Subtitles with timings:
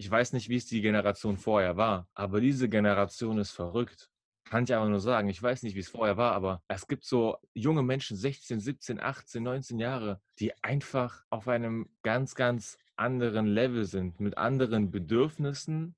[0.00, 4.08] ich weiß nicht, wie es die Generation vorher war, aber diese Generation ist verrückt.
[4.44, 5.28] Kann ich aber nur sagen.
[5.28, 9.00] Ich weiß nicht, wie es vorher war, aber es gibt so junge Menschen, 16, 17,
[9.00, 15.96] 18, 19 Jahre, die einfach auf einem ganz, ganz anderen Level sind, mit anderen Bedürfnissen.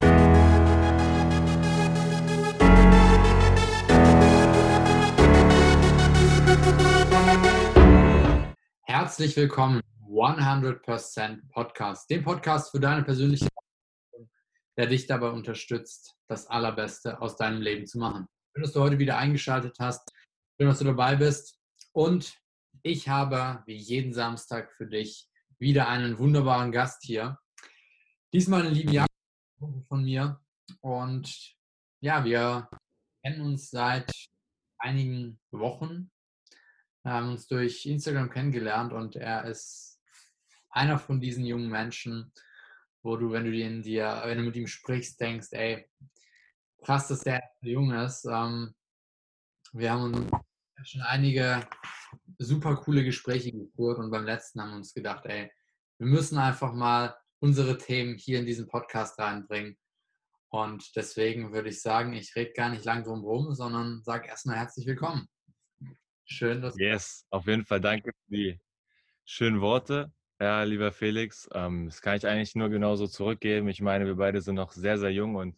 [8.84, 13.46] Herzlich willkommen 100% Podcast, dem Podcast für deine persönliche
[14.76, 18.26] der dich dabei unterstützt, das Allerbeste aus deinem Leben zu machen.
[18.52, 20.12] Schön, dass du heute wieder eingeschaltet hast.
[20.56, 21.58] Schön, dass du dabei bist.
[21.92, 22.34] Und
[22.82, 25.28] ich habe wie jeden Samstag für dich
[25.58, 27.38] wieder einen wunderbaren Gast hier.
[28.32, 29.06] Diesmal einen lieben Jan
[29.88, 30.40] von mir.
[30.80, 31.56] Und
[32.00, 32.68] ja, wir
[33.22, 34.10] kennen uns seit
[34.78, 36.10] einigen Wochen,
[37.04, 40.00] haben uns durch Instagram kennengelernt und er ist
[40.70, 42.32] einer von diesen jungen Menschen,
[43.02, 45.88] wo du, wenn du den dir, wenn du mit ihm sprichst, denkst, ey,
[46.82, 48.24] krass, dass der jung ist.
[48.24, 48.74] Ähm,
[49.72, 50.28] wir haben
[50.82, 51.66] schon einige
[52.38, 55.50] super coole Gespräche geführt und beim letzten haben wir uns gedacht, ey,
[55.98, 59.76] wir müssen einfach mal unsere Themen hier in diesen Podcast reinbringen.
[60.48, 64.56] Und deswegen würde ich sagen, ich rede gar nicht lang drum rum, sondern sage erstmal
[64.56, 65.28] herzlich willkommen.
[66.24, 68.60] Schön, dass Yes, auf jeden Fall danke für die
[69.24, 70.12] schönen Worte.
[70.42, 73.68] Ja, lieber Felix, ähm, das kann ich eigentlich nur genauso zurückgeben.
[73.68, 75.54] Ich meine, wir beide sind noch sehr, sehr jung und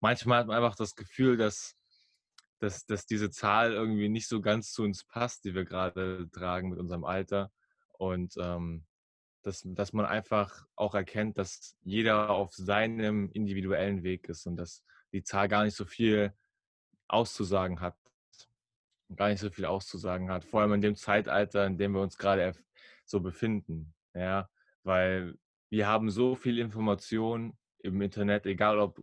[0.00, 1.76] manchmal hat man einfach das Gefühl, dass,
[2.58, 6.68] dass, dass diese Zahl irgendwie nicht so ganz zu uns passt, die wir gerade tragen
[6.68, 7.50] mit unserem Alter.
[7.92, 8.84] Und ähm,
[9.42, 14.84] dass, dass man einfach auch erkennt, dass jeder auf seinem individuellen Weg ist und dass
[15.12, 16.34] die Zahl gar nicht so viel
[17.08, 17.96] auszusagen hat.
[19.16, 20.44] Gar nicht so viel auszusagen hat.
[20.44, 22.54] Vor allem in dem Zeitalter, in dem wir uns gerade
[23.06, 23.94] so befinden.
[24.14, 24.48] Ja,
[24.82, 25.34] weil
[25.70, 29.02] wir haben so viel Information im Internet, egal ob,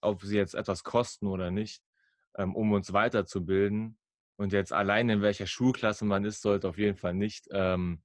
[0.00, 1.82] ob sie jetzt etwas kosten oder nicht,
[2.36, 3.98] ähm, um uns weiterzubilden.
[4.36, 7.46] Und jetzt allein in welcher Schulklasse man ist, sollte auf jeden Fall nicht.
[7.52, 8.02] Ähm,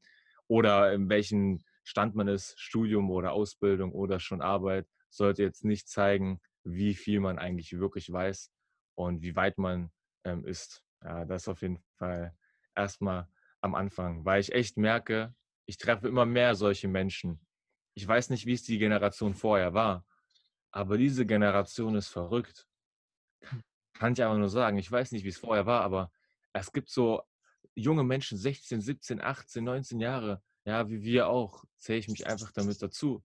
[0.47, 5.87] oder in welchem Stand man ist, Studium oder Ausbildung oder schon Arbeit, sollte jetzt nicht
[5.87, 8.51] zeigen, wie viel man eigentlich wirklich weiß
[8.95, 9.91] und wie weit man
[10.23, 10.83] ähm, ist.
[11.03, 12.35] Ja, das auf jeden Fall
[12.75, 13.27] erstmal
[13.61, 15.33] am Anfang, weil ich echt merke,
[15.65, 17.39] ich treffe immer mehr solche Menschen.
[17.93, 20.05] Ich weiß nicht, wie es die Generation vorher war,
[20.71, 22.67] aber diese Generation ist verrückt.
[23.93, 24.77] Kann ich aber nur sagen.
[24.77, 26.11] Ich weiß nicht, wie es vorher war, aber
[26.53, 27.21] es gibt so
[27.75, 32.51] junge Menschen, 16, 17, 18, 19 Jahre, ja, wie wir auch, zähle ich mich einfach
[32.51, 33.23] damit dazu,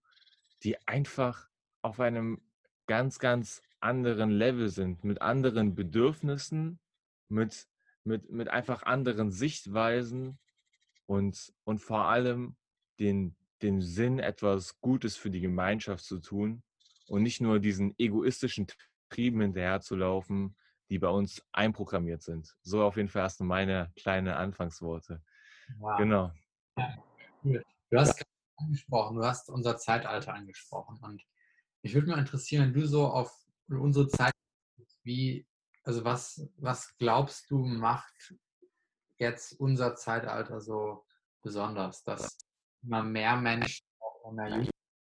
[0.63, 1.49] die einfach
[1.83, 2.41] auf einem
[2.87, 6.79] ganz, ganz anderen Level sind, mit anderen Bedürfnissen,
[7.29, 7.67] mit,
[8.05, 10.39] mit, mit einfach anderen Sichtweisen
[11.11, 12.55] und, und vor allem
[13.01, 16.63] den, den Sinn, etwas Gutes für die Gemeinschaft zu tun
[17.09, 18.69] und nicht nur diesen egoistischen
[19.09, 20.57] Trieben hinterherzulaufen,
[20.89, 22.57] die bei uns einprogrammiert sind.
[22.63, 25.21] So auf jeden Fall erst meine kleine Anfangsworte.
[25.79, 25.99] Wow.
[25.99, 26.33] Genau.
[26.79, 26.95] Ja,
[27.43, 27.65] cool.
[27.91, 28.25] Du hast
[28.59, 31.25] angesprochen, du hast unser Zeitalter angesprochen und
[31.83, 33.33] mich würde mal interessieren, wenn du so auf
[33.69, 34.33] unsere Zeit,
[35.03, 35.45] wie,
[35.83, 38.37] also was, was glaubst du macht
[39.21, 41.07] jetzt unser Zeitalter so
[41.43, 42.39] besonders, dass
[42.83, 44.67] immer mehr Menschen, auch mehr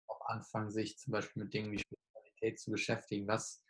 [0.08, 3.28] auch anfangen, sich zum Beispiel mit Dingen wie Spiritualität zu beschäftigen.
[3.28, 3.64] Was,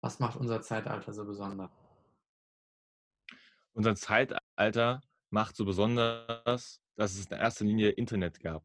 [0.00, 1.70] was macht unser Zeitalter so besonders?
[3.72, 8.64] Unser Zeitalter macht so besonders, dass es in erster Linie Internet gab.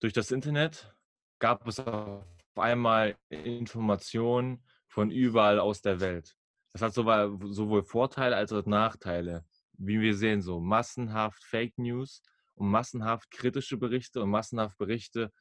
[0.00, 0.94] Durch das Internet
[1.38, 2.24] gab es auf
[2.56, 6.36] einmal Informationen von überall aus der Welt.
[6.72, 9.44] Das hat sowohl Vorteile als auch Nachteile
[9.84, 12.22] wie wir sehen, so massenhaft Fake News
[12.54, 15.32] und massenhaft kritische Berichte und massenhaft Berichte,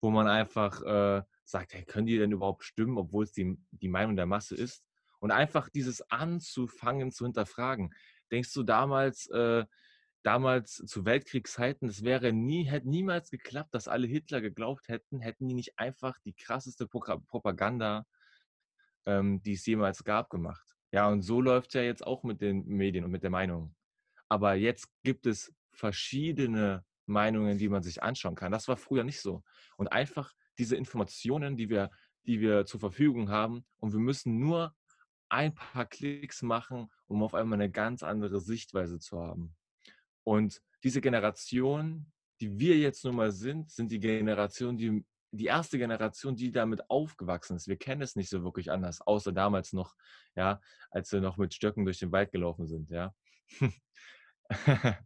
[0.00, 3.88] wo man einfach äh, sagt, hey, können die denn überhaupt stimmen, obwohl es die, die
[3.88, 4.82] Meinung der Masse ist?
[5.20, 7.92] Und einfach dieses anzufangen zu hinterfragen.
[8.30, 9.66] Denkst du damals, äh,
[10.22, 15.48] damals zu Weltkriegszeiten, es wäre nie, hätte niemals geklappt, dass alle Hitler geglaubt hätten, hätten
[15.48, 18.06] die nicht einfach die krasseste Propaganda,
[19.04, 20.76] ähm, die es jemals gab, gemacht.
[20.92, 23.74] Ja, und so läuft es ja jetzt auch mit den Medien und mit der Meinung.
[24.30, 28.52] Aber jetzt gibt es verschiedene Meinungen, die man sich anschauen kann.
[28.52, 29.42] Das war früher nicht so.
[29.76, 31.90] Und einfach diese Informationen, die wir,
[32.26, 34.74] die wir zur Verfügung haben, und wir müssen nur
[35.28, 39.56] ein paar Klicks machen, um auf einmal eine ganz andere Sichtweise zu haben.
[40.24, 45.78] Und diese Generation, die wir jetzt nun mal sind, sind die Generation, die die erste
[45.78, 47.68] Generation, die damit aufgewachsen ist.
[47.68, 49.94] Wir kennen es nicht so wirklich anders, außer damals noch,
[50.34, 50.60] ja,
[50.90, 53.14] als wir noch mit Stöcken durch den Wald gelaufen sind, ja.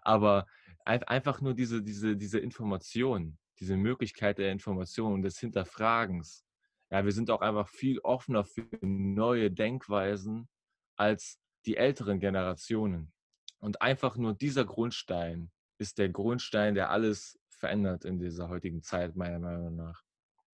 [0.00, 0.46] Aber
[0.84, 6.46] einfach nur diese, diese, diese Information, diese Möglichkeit der Information und des Hinterfragens
[6.90, 10.48] ja, wir sind auch einfach viel offener für neue Denkweisen
[10.96, 13.12] als die älteren Generationen.
[13.58, 19.16] Und einfach nur dieser Grundstein ist der Grundstein, der alles verändert in dieser heutigen Zeit,
[19.16, 20.02] meiner Meinung nach.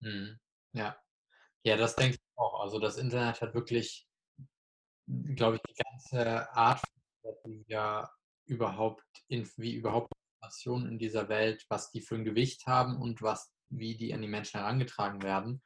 [0.00, 0.38] Mhm.
[0.72, 0.96] Ja.
[1.64, 2.60] Ja, das denke ich auch.
[2.60, 4.08] Also das Internet hat wirklich,
[5.06, 6.82] glaube ich, die ganze Art,
[7.44, 8.10] wie wir
[8.46, 13.52] überhaupt, wie überhaupt Informationen in dieser Welt, was die für ein Gewicht haben und was,
[13.68, 15.62] wie die an die Menschen herangetragen werden.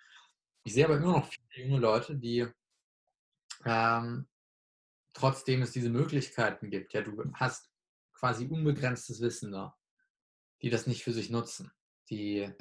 [0.65, 2.47] Ich sehe aber immer noch viele junge Leute, die
[3.65, 4.29] ähm,
[5.13, 6.93] trotzdem es diese Möglichkeiten gibt.
[6.93, 7.71] Ja, du hast
[8.13, 9.77] quasi unbegrenztes Wissen da,
[10.63, 11.71] die das nicht für sich nutzen,
[12.11, 12.53] die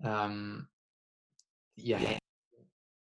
[0.00, 0.68] ähm,
[1.76, 2.18] ihr,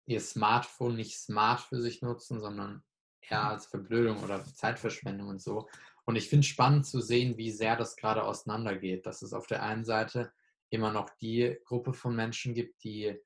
[0.07, 2.83] ihr Smartphone nicht smart für sich nutzen, sondern
[3.21, 5.69] eher als Verblödung oder Zeitverschwendung und so.
[6.05, 9.07] Und ich finde es spannend zu sehen, wie sehr das gerade auseinandergeht.
[9.07, 10.33] Dass es auf der einen Seite
[10.71, 13.19] immer noch die Gruppe von Menschen gibt, die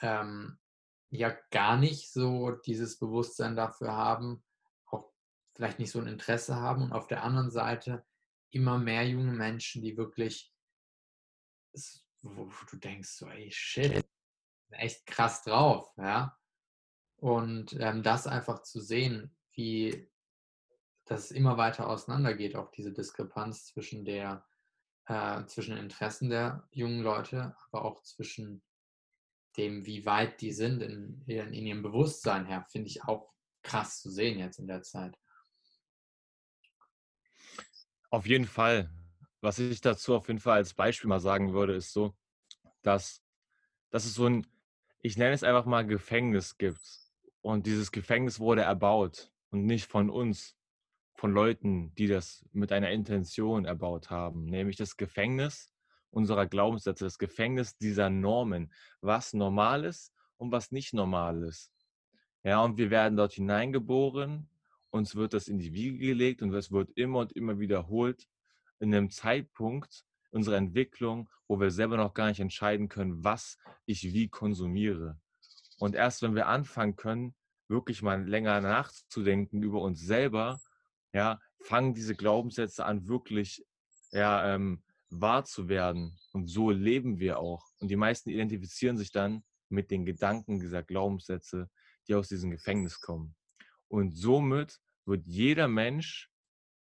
[0.00, 0.58] ähm,
[1.10, 4.42] ja gar nicht so dieses Bewusstsein dafür haben,
[4.86, 5.12] auch
[5.54, 6.82] vielleicht nicht so ein Interesse haben.
[6.82, 8.04] Und auf der anderen Seite
[8.50, 10.52] immer mehr junge Menschen, die wirklich,
[12.22, 14.04] wo du denkst, so, ey, shit,
[14.70, 16.36] echt krass drauf, ja.
[17.16, 20.10] Und ähm, das einfach zu sehen, wie
[21.10, 24.46] dass es immer weiter auseinandergeht, auch diese Diskrepanz zwischen der
[25.06, 28.62] äh, zwischen den Interessen der jungen Leute, aber auch zwischen
[29.56, 33.28] dem, wie weit die sind in, in, in ihrem Bewusstsein her, finde ich auch
[33.62, 35.18] krass zu sehen jetzt in der Zeit.
[38.10, 38.88] Auf jeden Fall.
[39.40, 42.14] Was ich dazu auf jeden Fall als Beispiel mal sagen würde, ist so,
[42.82, 43.20] dass,
[43.90, 44.46] dass es so ein,
[45.00, 46.80] ich nenne es einfach mal Gefängnis gibt.
[47.40, 50.59] Und dieses Gefängnis wurde erbaut und nicht von uns,
[51.20, 55.70] von Leuten, die das mit einer Intention erbaut haben, nämlich das Gefängnis
[56.08, 58.72] unserer Glaubenssätze, das Gefängnis dieser Normen,
[59.02, 61.74] was normal ist und was nicht normal ist.
[62.42, 64.48] Ja, und wir werden dort hineingeboren,
[64.88, 68.26] uns wird das in die Wiege gelegt und es wird immer und immer wiederholt
[68.78, 74.14] in einem Zeitpunkt unserer Entwicklung, wo wir selber noch gar nicht entscheiden können, was ich
[74.14, 75.20] wie konsumiere.
[75.78, 77.34] Und erst wenn wir anfangen können,
[77.68, 80.58] wirklich mal länger nachzudenken über uns selber,
[81.12, 83.64] ja, fangen diese Glaubenssätze an, wirklich
[84.12, 86.18] ja, ähm, wahr zu werden.
[86.32, 87.64] Und so leben wir auch.
[87.78, 91.68] Und die meisten identifizieren sich dann mit den Gedanken dieser Glaubenssätze,
[92.08, 93.34] die aus diesem Gefängnis kommen.
[93.88, 96.30] Und somit wird jeder Mensch,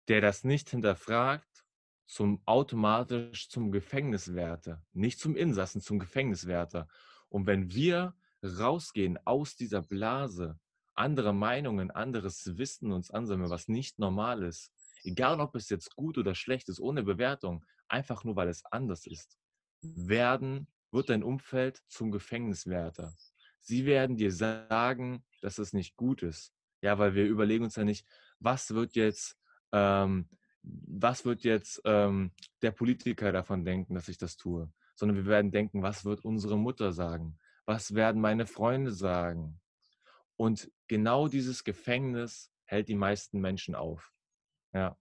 [0.08, 1.64] der das nicht hinterfragt,
[2.06, 6.88] zum automatisch zum Gefängniswärter, nicht zum Insassen, zum Gefängniswärter.
[7.28, 8.14] Und wenn wir
[8.44, 10.58] rausgehen aus dieser Blase,
[10.96, 14.72] andere Meinungen, anderes Wissen uns ansammeln, was nicht normal ist,
[15.04, 19.06] egal ob es jetzt gut oder schlecht ist, ohne Bewertung, einfach nur weil es anders
[19.06, 19.38] ist,
[19.82, 23.14] werden, wird dein Umfeld zum Gefängniswärter.
[23.60, 26.52] Sie werden dir sagen, dass es nicht gut ist.
[26.82, 28.06] Ja, weil wir überlegen uns ja nicht,
[28.38, 29.36] was wird jetzt,
[29.72, 30.28] ähm,
[30.62, 32.32] was wird jetzt ähm,
[32.62, 36.56] der Politiker davon denken, dass ich das tue, sondern wir werden denken, was wird unsere
[36.56, 37.38] Mutter sagen?
[37.64, 39.60] Was werden meine Freunde sagen?
[40.36, 44.12] Und genau dieses Gefängnis hält die meisten Menschen auf.
[44.72, 44.98] Ja.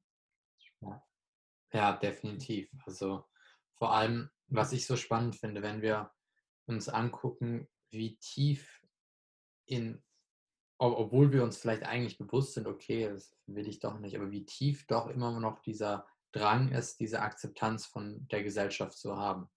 [1.73, 2.69] Ja, definitiv.
[2.85, 3.25] Also
[3.73, 6.11] vor allem, was ich so spannend finde, wenn wir
[6.67, 8.81] uns angucken, wie tief
[9.65, 10.03] in,
[10.77, 14.45] obwohl wir uns vielleicht eigentlich bewusst sind, okay, das will ich doch nicht, aber wie
[14.45, 19.49] tief doch immer noch dieser Drang ist, diese Akzeptanz von der Gesellschaft zu haben,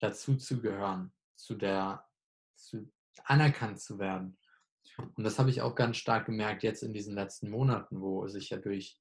[0.00, 2.08] dazu zu gehören, zu der,
[2.56, 2.92] zu,
[3.24, 4.38] anerkannt zu werden.
[5.16, 8.50] Und das habe ich auch ganz stark gemerkt jetzt in diesen letzten Monaten, wo sich
[8.50, 8.98] ja durch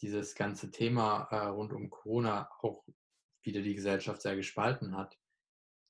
[0.00, 2.84] dieses ganze Thema äh, rund um Corona auch
[3.42, 5.18] wieder die Gesellschaft sehr gespalten hat,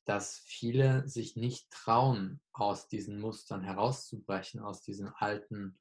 [0.05, 5.79] dass viele sich nicht trauen, aus diesen Mustern herauszubrechen, aus diesen alten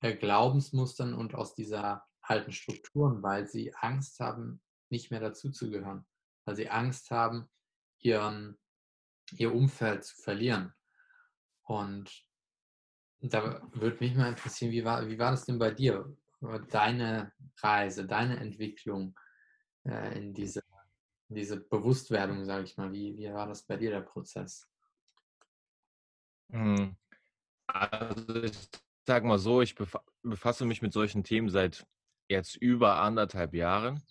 [0.00, 6.06] äh, Glaubensmustern und aus dieser alten Strukturen, weil sie Angst haben, nicht mehr dazuzugehören,
[6.44, 7.50] weil sie Angst haben,
[7.98, 8.58] ihren,
[9.32, 10.74] ihr Umfeld zu verlieren.
[11.62, 12.23] Und
[13.32, 16.14] da würde mich mal interessieren, wie war, wie war das denn bei dir?
[16.70, 19.18] deine Reise, deine Entwicklung
[19.84, 20.62] äh, in, diese,
[21.28, 22.92] diese Bewusstwerdung, sage ich mal?
[22.92, 24.68] Wie, wie war das bei dir, der Prozess?
[26.50, 26.96] Hm.
[27.66, 28.52] Also ich
[29.06, 29.74] sage mal so, ich
[30.22, 31.86] befasse mich mit solchen Themen seit
[32.28, 34.02] jetzt über anderthalb Jahren.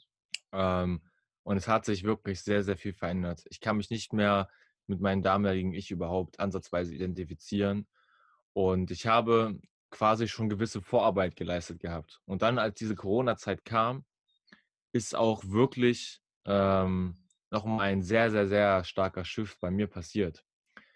[0.51, 1.01] Ähm,
[1.43, 3.43] und es hat sich wirklich sehr, sehr viel verändert.
[3.49, 4.49] Ich kann mich nicht mehr
[4.87, 7.87] mit meinem damaligen Ich überhaupt ansatzweise identifizieren.
[8.53, 12.21] Und ich habe quasi schon gewisse Vorarbeit geleistet gehabt.
[12.25, 14.05] Und dann, als diese Corona-Zeit kam,
[14.91, 17.17] ist auch wirklich ähm,
[17.51, 20.43] nochmal ein sehr, sehr, sehr starker Shift bei mir passiert.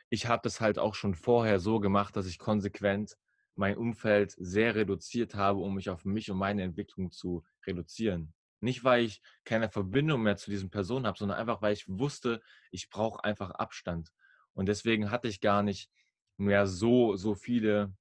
[0.09, 3.17] ich habe das halt auch schon vorher so gemacht, dass ich konsequent
[3.55, 8.33] mein Umfeld sehr reduziert habe, um mich auf mich und meine Entwicklung zu reduzieren.
[8.59, 12.41] Nicht, weil ich keine Verbindung mehr zu diesen Personen habe, sondern einfach, weil ich wusste,
[12.71, 14.11] ich brauche einfach Abstand.
[14.53, 15.91] Und deswegen hatte ich gar nicht
[16.37, 17.93] mehr so, so viele,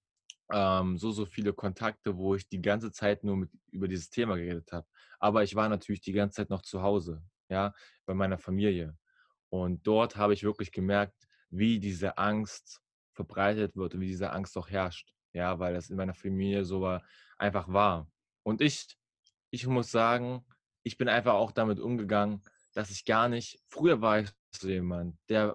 [0.52, 4.36] ähm, so, so viele Kontakte, wo ich die ganze Zeit nur mit, über dieses Thema
[4.36, 4.86] geredet habe.
[5.18, 7.74] Aber ich war natürlich die ganze Zeit noch zu Hause, ja,
[8.04, 8.96] bei meiner Familie.
[9.48, 12.80] Und dort habe ich wirklich gemerkt, wie diese Angst
[13.12, 15.12] verbreitet wird und wie diese Angst auch herrscht.
[15.32, 17.02] Ja, weil das in meiner Familie so war,
[17.36, 18.10] einfach war.
[18.42, 18.96] Und ich,
[19.50, 20.44] ich muss sagen,
[20.82, 22.42] ich bin einfach auch damit umgegangen,
[22.74, 25.54] dass ich gar nicht, früher war ich so jemand, der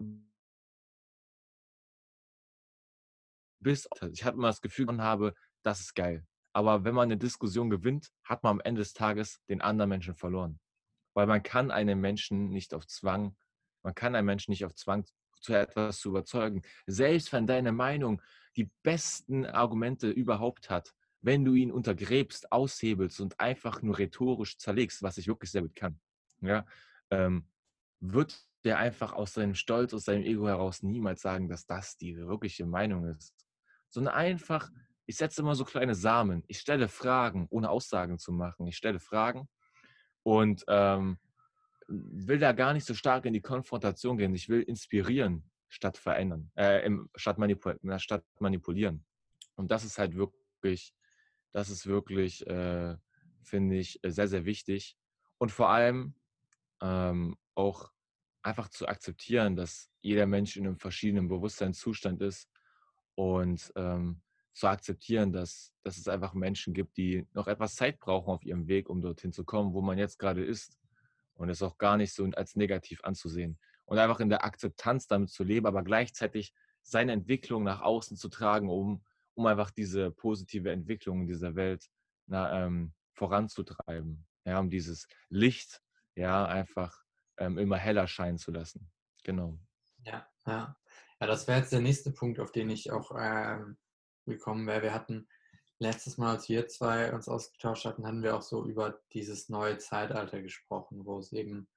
[3.61, 6.25] bis, ich hatte immer das Gefühl und habe, das ist geil.
[6.53, 10.15] Aber wenn man eine Diskussion gewinnt, hat man am Ende des Tages den anderen Menschen
[10.15, 10.59] verloren.
[11.13, 13.35] Weil man kann einen Menschen nicht auf Zwang,
[13.83, 15.05] man kann einen Menschen nicht auf Zwang
[15.39, 16.61] zu etwas zu überzeugen.
[16.85, 18.21] Selbst wenn deine Meinung
[18.55, 25.03] die besten Argumente überhaupt hat, wenn du ihn untergräbst, aushebelst und einfach nur rhetorisch zerlegst,
[25.03, 25.99] was ich wirklich sehr gut kann,
[26.41, 26.65] ja,
[27.11, 27.47] ähm,
[27.99, 32.15] wird der einfach aus seinem Stolz, aus seinem Ego heraus niemals sagen, dass das die
[32.17, 33.35] wirkliche Meinung ist.
[33.91, 34.71] Sondern einfach,
[35.05, 36.43] ich setze immer so kleine Samen.
[36.47, 38.65] Ich stelle Fragen, ohne Aussagen zu machen.
[38.65, 39.47] Ich stelle Fragen
[40.23, 41.19] und ähm,
[41.87, 44.33] will da gar nicht so stark in die Konfrontation gehen.
[44.33, 49.05] Ich will inspirieren statt verändern, äh, statt, manipul statt manipulieren.
[49.55, 50.93] Und das ist halt wirklich,
[51.53, 52.95] das ist wirklich, äh,
[53.43, 54.97] finde ich, sehr, sehr wichtig.
[55.37, 56.15] Und vor allem
[56.81, 57.91] ähm, auch
[58.43, 62.50] einfach zu akzeptieren, dass jeder Mensch in einem verschiedenen Bewusstseinszustand ist
[63.21, 64.19] und ähm,
[64.53, 68.67] zu akzeptieren, dass, dass es einfach Menschen gibt, die noch etwas Zeit brauchen auf ihrem
[68.67, 70.79] Weg, um dorthin zu kommen, wo man jetzt gerade ist
[71.35, 73.59] und es auch gar nicht so als negativ anzusehen.
[73.85, 76.51] Und einfach in der Akzeptanz damit zu leben, aber gleichzeitig
[76.81, 79.03] seine Entwicklung nach außen zu tragen, um,
[79.35, 81.85] um einfach diese positive Entwicklung in dieser Welt
[82.25, 84.25] na, ähm, voranzutreiben.
[84.45, 85.83] Ja, um dieses Licht
[86.15, 87.03] ja einfach
[87.37, 88.89] ähm, immer heller scheinen zu lassen.
[89.23, 89.59] Genau.
[90.05, 90.75] Ja, ja.
[91.21, 93.77] Ja, das wäre jetzt der nächste Punkt, auf den ich auch ähm,
[94.25, 94.81] gekommen wäre.
[94.81, 95.27] Wir hatten
[95.77, 99.77] letztes Mal, als wir zwei uns ausgetauscht hatten, hatten wir auch so über dieses neue
[99.77, 101.67] Zeitalter gesprochen, wo es eben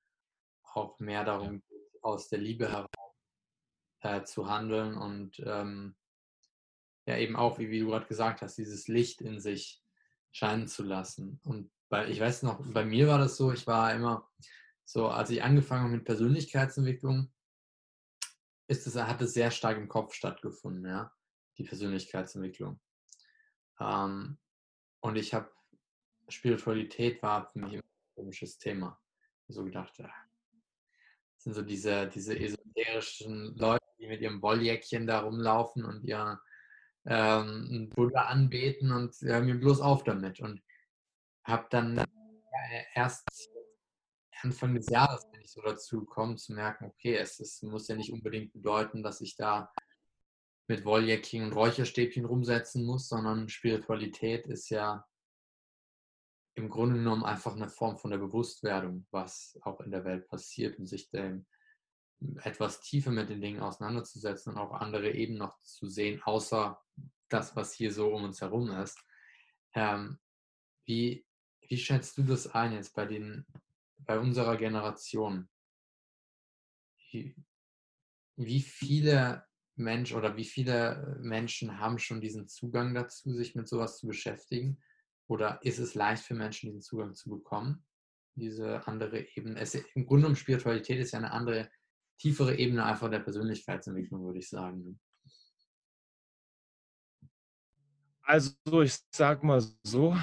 [0.73, 2.89] auch mehr darum geht, aus der Liebe heraus
[4.01, 5.95] äh, zu handeln und ähm,
[7.05, 9.83] ja eben auch, wie, wie du gerade gesagt hast, dieses Licht in sich
[10.33, 11.39] scheinen zu lassen.
[11.45, 14.27] Und bei, ich weiß noch, bei mir war das so, ich war immer
[14.87, 17.31] so, als ich angefangen habe mit Persönlichkeitsentwicklung,
[18.67, 21.13] ist es, hat es sehr stark im Kopf stattgefunden, ja,
[21.59, 22.81] die Persönlichkeitsentwicklung.
[23.81, 24.39] Ähm,
[25.01, 25.51] und ich habe,
[26.29, 27.83] Spiritualität war für mich ein
[28.15, 28.99] komisches Thema.
[29.49, 35.21] So gedacht, ja, das sind so diese, diese esoterischen Leute, die mit ihrem Wolljäckchen da
[35.21, 36.41] rumlaufen und ihr
[37.05, 40.41] ähm, Buddha anbeten und ja, mir bloß auf damit.
[40.41, 40.63] Und
[41.45, 42.03] habe dann
[42.95, 43.51] erst
[44.45, 47.97] Anfang des Jahres bin ich so dazu gekommen zu merken, okay, es, es muss ja
[47.97, 49.73] nicht unbedingt bedeuten, dass ich da
[50.69, 55.07] mit Wolljacking und Räucherstäbchen rumsetzen muss, sondern Spiritualität ist ja
[56.57, 60.79] im Grunde genommen einfach eine Form von der Bewusstwerdung, was auch in der Welt passiert
[60.79, 61.47] und sich dem
[62.43, 66.81] etwas tiefer mit den Dingen auseinanderzusetzen und auch andere Ebenen noch zu sehen, außer
[67.29, 68.99] das, was hier so um uns herum ist.
[69.75, 70.19] Ähm,
[70.87, 71.27] wie,
[71.69, 73.47] wie schätzt du das ein jetzt bei, den,
[74.07, 75.49] bei unserer Generation?
[78.37, 79.45] Wie, viele
[79.77, 84.81] Mensch oder wie viele Menschen haben schon diesen Zugang dazu, sich mit sowas zu beschäftigen?
[85.29, 87.85] Oder ist es leicht für Menschen, diesen Zugang zu bekommen?
[88.35, 89.61] Diese andere Ebene.
[89.61, 91.71] Es, Im Grunde um Spiritualität ist ja eine andere,
[92.19, 94.99] tiefere Ebene einfach der Persönlichkeitsentwicklung, würde ich sagen.
[98.23, 100.17] Also ich sag mal so,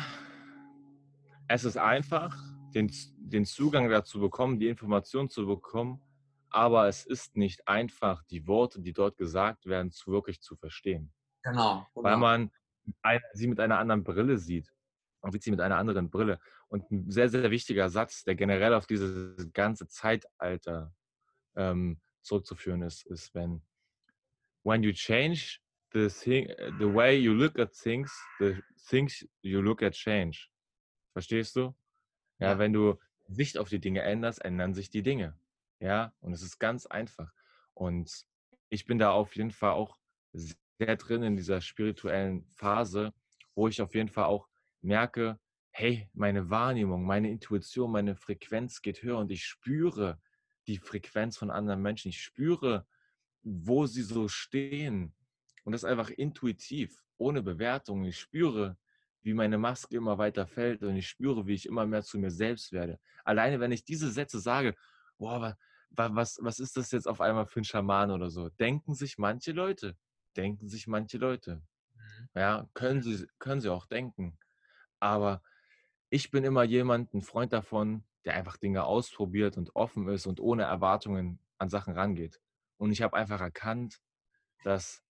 [1.48, 2.36] es ist einfach,
[2.74, 6.01] den, den Zugang dazu bekommen, die Information zu bekommen,
[6.50, 11.13] aber es ist nicht einfach, die Worte, die dort gesagt werden, zu wirklich zu verstehen.
[11.44, 11.88] Genau.
[11.94, 12.04] genau.
[12.04, 12.51] Weil man
[13.34, 14.72] sie mit einer anderen Brille sieht.
[15.22, 16.40] Man sieht sie mit einer anderen Brille.
[16.68, 20.94] Und ein sehr, sehr wichtiger Satz, der generell auf dieses ganze Zeitalter
[21.56, 23.62] ähm, zurückzuführen ist, ist, wenn
[24.63, 25.60] when you change
[25.94, 26.48] the thing,
[26.80, 30.50] the way you look at things, the things you look at change.
[31.13, 31.74] Verstehst du?
[32.42, 35.38] Ja, wenn du Sicht auf die Dinge änderst, ändern sich die Dinge.
[35.80, 37.32] Ja, und es ist ganz einfach.
[37.74, 38.26] Und
[38.70, 39.98] ich bin da auf jeden Fall auch
[40.34, 43.14] sehr drin in dieser spirituellen Phase,
[43.56, 44.48] wo ich auf jeden Fall auch
[44.82, 45.40] merke,
[45.72, 50.20] hey, meine Wahrnehmung, meine Intuition, meine Frequenz geht höher und ich spüre
[50.68, 52.10] die Frequenz von anderen Menschen.
[52.10, 52.86] Ich spüre
[53.44, 55.14] wo sie so stehen.
[55.64, 58.04] Und das einfach intuitiv, ohne Bewertung.
[58.06, 58.78] Ich spüre,
[59.24, 62.32] wie meine Maske immer weiter fällt und ich spüre, wie ich immer mehr zu mir
[62.32, 63.00] selbst werde.
[63.24, 64.75] Alleine, wenn ich diese Sätze sage,
[65.18, 65.58] boah,
[65.92, 69.51] was, was ist das jetzt auf einmal für ein Schaman oder so, denken sich manche
[69.51, 69.98] Leute,
[70.36, 71.62] denken sich manche Leute.
[71.94, 72.30] Mhm.
[72.36, 74.38] Ja, können sie, können sie auch denken.
[75.00, 75.42] Aber
[76.10, 80.40] ich bin immer jemand, ein Freund davon, der einfach Dinge ausprobiert und offen ist und
[80.40, 82.40] ohne Erwartungen an Sachen rangeht.
[82.78, 84.01] Und ich habe einfach erkannt,
[84.63, 85.04] dass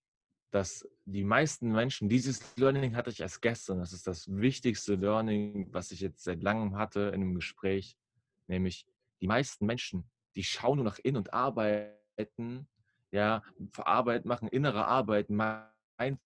[0.52, 5.72] dass die meisten Menschen, dieses Learning hatte ich erst gestern, das ist das wichtigste Learning,
[5.72, 7.96] was ich jetzt seit langem hatte in einem Gespräch,
[8.48, 8.86] nämlich
[9.22, 12.68] die meisten Menschen, die schauen nur nach innen und arbeiten,
[13.10, 16.20] ja, verarbeiten, machen innere Arbeit, Mindset,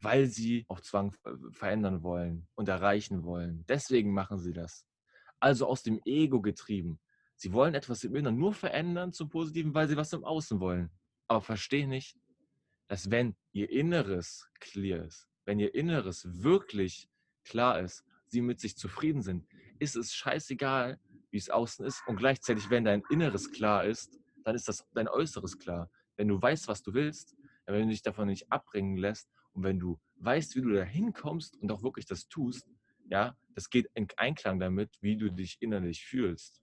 [0.00, 1.14] weil sie auch Zwang
[1.52, 3.64] verändern wollen und erreichen wollen.
[3.68, 4.84] Deswegen machen sie das.
[5.38, 6.98] Also aus dem Ego getrieben.
[7.36, 10.90] Sie wollen etwas im Inneren nur verändern zum Positiven, weil sie was im Außen wollen
[11.28, 12.16] aber verstehe nicht,
[12.88, 17.08] dass wenn ihr Inneres clear ist, wenn ihr Inneres wirklich
[17.44, 19.46] klar ist, sie mit sich zufrieden sind,
[19.78, 20.98] ist es scheißegal,
[21.30, 22.02] wie es außen ist.
[22.06, 25.90] Und gleichzeitig, wenn dein Inneres klar ist, dann ist das dein Äußeres klar.
[26.16, 29.78] Wenn du weißt, was du willst, wenn du dich davon nicht abbringen lässt und wenn
[29.78, 32.66] du weißt, wie du da hinkommst und auch wirklich das tust,
[33.10, 36.62] ja, das geht in Einklang damit, wie du dich innerlich fühlst.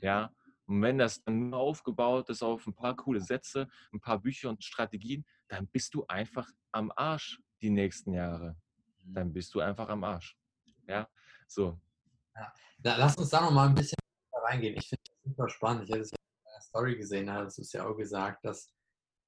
[0.00, 0.30] Ja,
[0.66, 4.48] und wenn das dann nur aufgebaut ist auf ein paar coole Sätze, ein paar Bücher
[4.48, 8.56] und Strategien, dann bist du einfach am Arsch die nächsten Jahre.
[9.02, 9.14] Mhm.
[9.14, 10.36] Dann bist du einfach am Arsch.
[10.86, 11.08] Ja,
[11.46, 11.78] so.
[12.34, 12.52] Ja.
[12.82, 13.98] Lass uns da noch mal ein bisschen
[14.32, 14.76] reingehen.
[14.76, 15.84] Ich finde das super spannend.
[15.84, 18.44] Ich hatte es ja in einer Story gesehen, da hast du es ja auch gesagt,
[18.44, 18.72] dass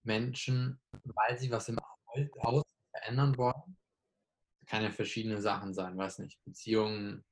[0.03, 1.79] Menschen, weil sie was im
[2.43, 3.77] Haus verändern wollen,
[4.67, 7.25] kann ja verschiedene Sachen sein, weiß nicht, Beziehungen,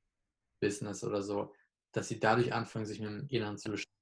[0.61, 1.53] Business oder so,
[1.91, 3.94] dass sie dadurch anfangen, sich mit dem Inneren zu beschäftigen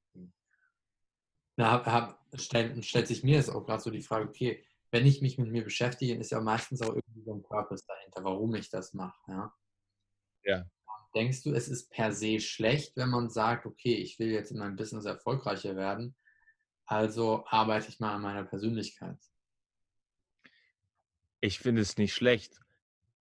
[1.55, 5.05] da hab, hab, stellt, stellt sich mir jetzt auch gerade so die Frage, okay, wenn
[5.05, 8.53] ich mich mit mir beschäftige, ist ja meistens auch irgendwie so ein Purpose dahinter, warum
[8.55, 9.19] ich das mache.
[9.27, 9.53] Ja?
[10.43, 10.65] ja.
[11.15, 14.59] Denkst du, es ist per se schlecht, wenn man sagt, okay, ich will jetzt in
[14.59, 16.15] meinem Business erfolgreicher werden,
[16.85, 19.17] also arbeite ich mal an meiner Persönlichkeit?
[21.39, 22.59] Ich finde es nicht schlecht.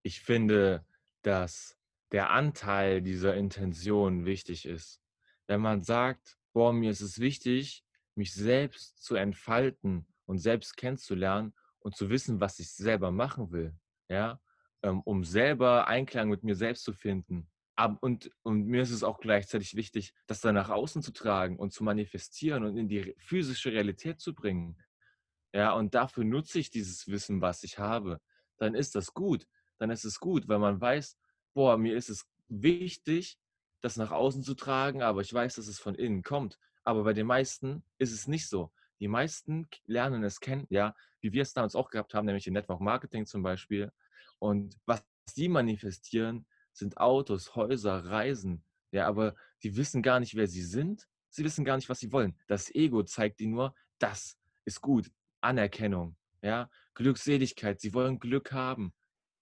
[0.03, 0.85] Ich finde,
[1.23, 1.77] dass
[2.13, 5.01] der Anteil dieser Intention wichtig ist.
[5.47, 11.55] Wenn man sagt, boah, mir ist es wichtig, mich selbst zu entfalten und selbst kennenzulernen
[11.81, 13.75] und zu wissen, was ich selber machen will,
[14.09, 14.41] ja,
[14.83, 17.49] ähm, um selber Einklang mit mir selbst zu finden.
[18.01, 21.73] Und, und mir ist es auch gleichzeitig wichtig, das dann nach außen zu tragen und
[21.73, 24.77] zu manifestieren und in die physische Realität zu bringen.
[25.53, 28.21] Ja, und dafür nutze ich dieses Wissen, was ich habe.
[28.59, 29.47] Dann ist das gut.
[29.79, 31.19] Dann ist es gut, weil man weiß,
[31.55, 33.39] boah, mir ist es wichtig,
[33.81, 36.59] das nach außen zu tragen, aber ich weiß, dass es von innen kommt.
[36.85, 38.73] Aber bei den meisten ist es nicht so.
[39.01, 42.55] Die meisten lernen es kennen, ja, wie wir es damals auch gehabt haben, nämlich im
[42.55, 43.91] Network Marketing zum Beispiel.
[44.39, 48.65] Und was sie manifestieren, sind Autos, Häuser, Reisen.
[48.93, 51.09] Ja, aber die wissen gar nicht, wer sie sind.
[51.31, 52.39] Sie wissen gar nicht, was sie wollen.
[52.47, 55.11] Das Ego zeigt ihnen nur, das ist gut.
[55.41, 57.81] Anerkennung, ja, Glückseligkeit.
[57.81, 58.93] Sie wollen Glück haben,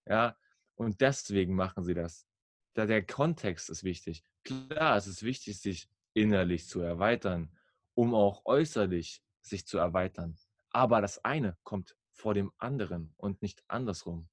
[0.06, 0.36] ja.
[0.76, 2.26] Und deswegen machen sie das.
[2.74, 4.22] Da der Kontext ist wichtig.
[4.44, 7.50] Klar, es ist wichtig, sich innerlich zu erweitern,
[7.94, 10.36] um auch äußerlich sich zu erweitern.
[10.70, 14.28] Aber das eine kommt vor dem anderen und nicht andersrum.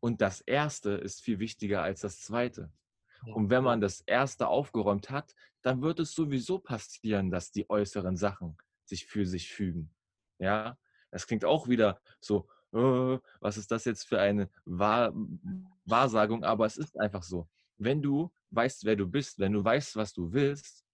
[0.00, 2.72] Und das erste ist viel wichtiger als das zweite.
[3.26, 8.16] Und wenn man das erste aufgeräumt hat, dann wird es sowieso passieren, dass die äußeren
[8.16, 9.94] Sachen sich für sich fügen.
[10.38, 10.78] Ja,
[11.10, 15.12] das klingt auch wieder so, äh, was ist das jetzt für eine Wahr
[15.84, 16.44] Wahrsagung?
[16.44, 17.48] Aber es ist einfach so.
[17.76, 20.84] Wenn du weißt, wer du bist, wenn du weißt, was du willst,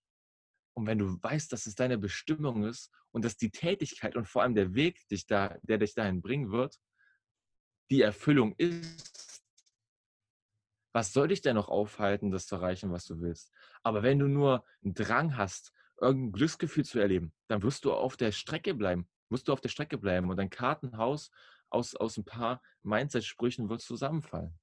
[0.76, 4.42] und wenn du weißt, dass es deine Bestimmung ist und dass die Tätigkeit und vor
[4.42, 6.78] allem der Weg, dich da, der dich dahin bringen wird,
[7.90, 9.42] die Erfüllung ist,
[10.92, 13.52] was soll dich denn noch aufhalten, das zu erreichen, was du willst?
[13.82, 18.18] Aber wenn du nur einen Drang hast, irgendein Glücksgefühl zu erleben, dann wirst du auf
[18.18, 19.08] der Strecke bleiben.
[19.30, 21.30] Musst du auf der Strecke bleiben und dein Kartenhaus
[21.70, 24.58] aus, aus ein paar Mindset-Sprüchen wird zusammenfallen.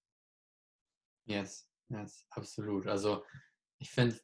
[1.26, 2.86] Yes, yes, absolut.
[2.86, 3.26] Also
[3.80, 4.20] ich finde,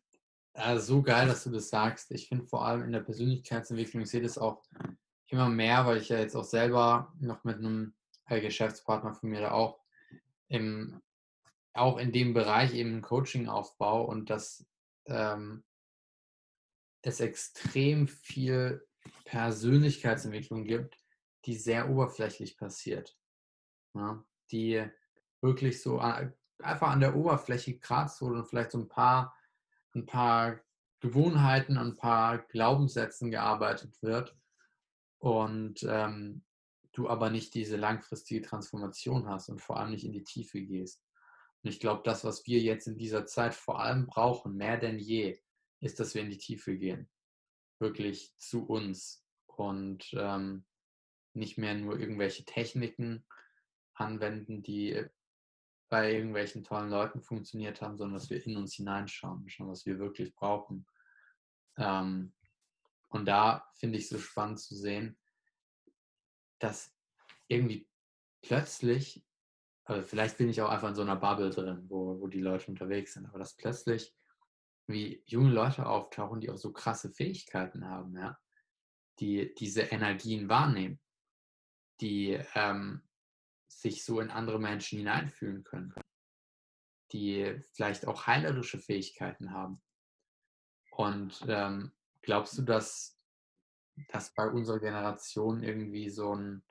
[0.55, 2.12] ja, so geil, dass du das sagst.
[2.12, 4.63] Ich finde vor allem in der Persönlichkeitsentwicklung, ich sehe das auch
[5.27, 7.93] immer mehr, weil ich ja jetzt auch selber noch mit einem
[8.27, 9.79] äh, Geschäftspartner von mir da auch
[10.47, 11.01] im,
[11.73, 14.65] auch in dem Bereich eben ein Coaching aufbaue und dass
[15.05, 15.63] ähm,
[17.01, 18.85] es extrem viel
[19.25, 20.97] Persönlichkeitsentwicklung gibt,
[21.45, 23.17] die sehr oberflächlich passiert.
[23.93, 24.83] Ja, die
[25.41, 29.35] wirklich so einfach an der Oberfläche kratzt und vielleicht so ein paar
[29.99, 30.59] ein paar
[31.01, 34.35] Gewohnheiten, ein paar Glaubenssätzen gearbeitet wird
[35.19, 36.43] und ähm,
[36.93, 41.01] du aber nicht diese langfristige Transformation hast und vor allem nicht in die Tiefe gehst.
[41.63, 44.97] Und ich glaube, das, was wir jetzt in dieser Zeit vor allem brauchen, mehr denn
[44.97, 45.39] je,
[45.81, 47.09] ist, dass wir in die Tiefe gehen.
[47.79, 50.65] Wirklich zu uns und ähm,
[51.33, 53.25] nicht mehr nur irgendwelche Techniken
[53.93, 55.05] anwenden, die
[55.89, 59.97] bei irgendwelchen tollen Leuten funktioniert haben, sondern dass wir in uns hineinschauen, schauen, was wir
[59.99, 60.86] wirklich brauchen.
[61.78, 62.34] Ähm,
[63.10, 65.17] und da finde ich so spannend zu sehen,
[66.60, 66.95] dass
[67.47, 67.89] irgendwie
[68.41, 69.25] plötzlich,
[69.86, 72.67] also vielleicht bin ich auch einfach in so einer Bubble drin, wo, wo die Leute
[72.67, 74.13] unterwegs sind, aber dass plötzlich
[74.86, 78.38] wie junge Leute auftauchen, die auch so krasse Fähigkeiten haben, ja,
[79.19, 80.99] die diese Energien wahrnehmen,
[82.02, 83.08] die ähm,
[83.69, 85.93] sich so in andere Menschen hineinfühlen können,
[87.13, 89.82] die vielleicht auch heilerische Fähigkeiten haben.
[90.91, 93.17] Und ähm, glaubst du, dass
[94.10, 96.63] das bei unserer Generation irgendwie so ein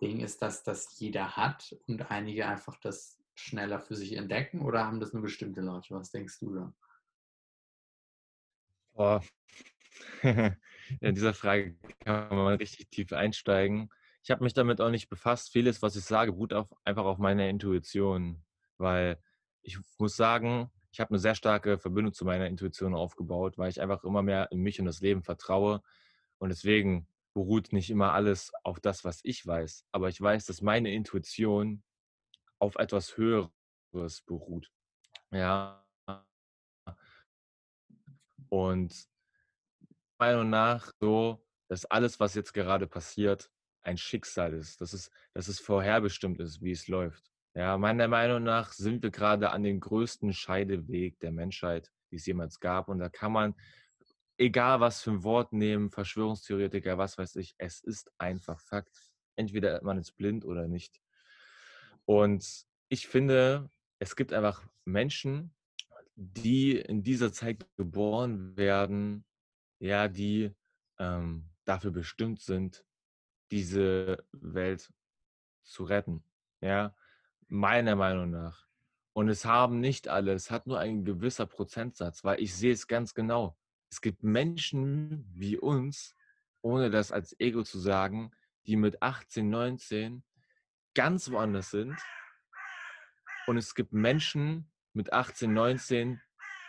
[0.00, 4.86] Ding ist, dass das jeder hat und einige einfach das schneller für sich entdecken oder
[4.86, 5.94] haben das nur bestimmte Leute?
[5.94, 6.74] Was denkst du da?
[8.94, 9.20] Oh.
[11.00, 13.90] In dieser Frage kann man richtig tief einsteigen.
[14.26, 15.52] Ich habe mich damit auch nicht befasst.
[15.52, 18.44] Vieles, was ich sage, beruht auf, einfach auf meiner Intuition,
[18.76, 19.22] weil
[19.62, 23.80] ich muss sagen, ich habe eine sehr starke Verbindung zu meiner Intuition aufgebaut, weil ich
[23.80, 25.80] einfach immer mehr in mich und das Leben vertraue.
[26.38, 29.86] Und deswegen beruht nicht immer alles auf das, was ich weiß.
[29.92, 31.84] Aber ich weiß, dass meine Intuition
[32.58, 34.72] auf etwas Höheres beruht.
[35.30, 35.86] Ja.
[38.48, 39.06] Und
[40.18, 43.52] meiner Meinung nach so, dass alles, was jetzt gerade passiert,
[43.86, 47.30] ein Schicksal ist, dass es, dass es vorherbestimmt ist, wie es läuft.
[47.54, 52.26] Ja, meiner Meinung nach sind wir gerade an dem größten Scheideweg der Menschheit, die es
[52.26, 52.88] jemals gab.
[52.88, 53.54] Und da kann man,
[54.36, 58.94] egal was für ein Wort nehmen, Verschwörungstheoretiker, was weiß ich, es ist einfach Fakt.
[59.36, 61.00] Entweder man ist blind oder nicht.
[62.04, 65.54] Und ich finde, es gibt einfach Menschen,
[66.14, 69.24] die in dieser Zeit geboren werden,
[69.78, 70.50] ja, die
[70.98, 72.84] ähm, dafür bestimmt sind,
[73.50, 74.92] diese Welt
[75.62, 76.24] zu retten.
[76.60, 76.94] Ja,
[77.48, 78.66] meiner Meinung nach.
[79.12, 82.86] Und es haben nicht alle, es hat nur ein gewisser Prozentsatz, weil ich sehe es
[82.86, 83.56] ganz genau.
[83.90, 86.14] Es gibt Menschen wie uns,
[86.60, 88.32] ohne das als Ego zu sagen,
[88.66, 90.24] die mit 18, 19
[90.94, 91.96] ganz woanders sind.
[93.46, 96.20] Und es gibt Menschen mit 18, 19,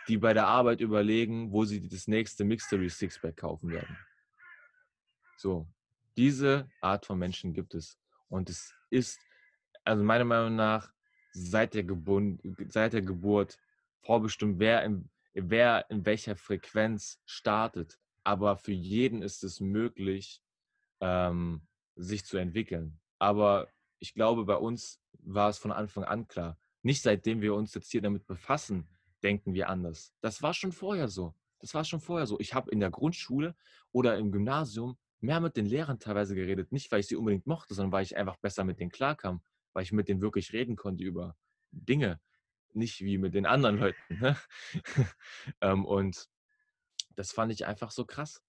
[0.06, 3.98] die bei der Arbeit überlegen, wo sie das nächste Mixtery Sixpack kaufen werden.
[5.36, 5.68] So,
[6.18, 7.96] diese Art von Menschen gibt es.
[8.28, 9.18] Und es ist
[9.84, 10.92] also meiner Meinung nach,
[11.32, 13.56] seit der, Geburt, seit der Geburt
[14.02, 17.98] vorbestimmt, wer in, wer in welcher Frequenz startet.
[18.24, 20.42] Aber für jeden ist es möglich,
[21.00, 21.62] ähm,
[21.94, 22.98] sich zu entwickeln.
[23.18, 23.68] Aber
[24.00, 26.58] ich glaube, bei uns war es von Anfang an klar.
[26.82, 28.88] Nicht seitdem wir uns jetzt hier damit befassen,
[29.22, 30.12] denken wir anders.
[30.20, 31.34] Das war schon vorher so.
[31.60, 32.38] Das war schon vorher so.
[32.40, 33.54] Ich habe in der Grundschule
[33.92, 36.72] oder im Gymnasium mehr mit den Lehrern teilweise geredet.
[36.72, 39.42] Nicht, weil ich sie unbedingt mochte, sondern weil ich einfach besser mit denen klarkam
[39.78, 41.36] weil ich mit denen wirklich reden konnte über
[41.70, 42.20] Dinge,
[42.72, 44.18] nicht wie mit den anderen Leuten.
[44.18, 44.36] Ne?
[45.60, 46.28] ähm, und
[47.14, 48.42] das fand ich einfach so krass,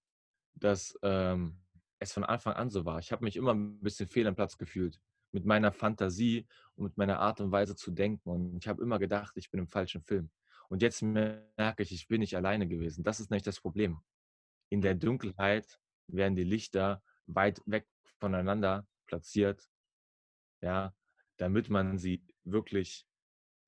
[0.54, 1.62] dass ähm,
[2.00, 2.98] es von Anfang an so war.
[2.98, 6.96] Ich habe mich immer ein bisschen fehl am Platz gefühlt mit meiner Fantasie und mit
[6.96, 8.28] meiner Art und Weise zu denken.
[8.28, 10.30] Und ich habe immer gedacht, ich bin im falschen Film.
[10.68, 13.04] Und jetzt merke ich, ich bin nicht alleine gewesen.
[13.04, 14.00] Das ist nicht das Problem.
[14.68, 15.78] In der Dunkelheit
[16.14, 17.86] werden die Lichter weit weg
[18.18, 19.68] voneinander platziert.
[20.60, 20.94] Ja,
[21.36, 23.06] damit man sie wirklich,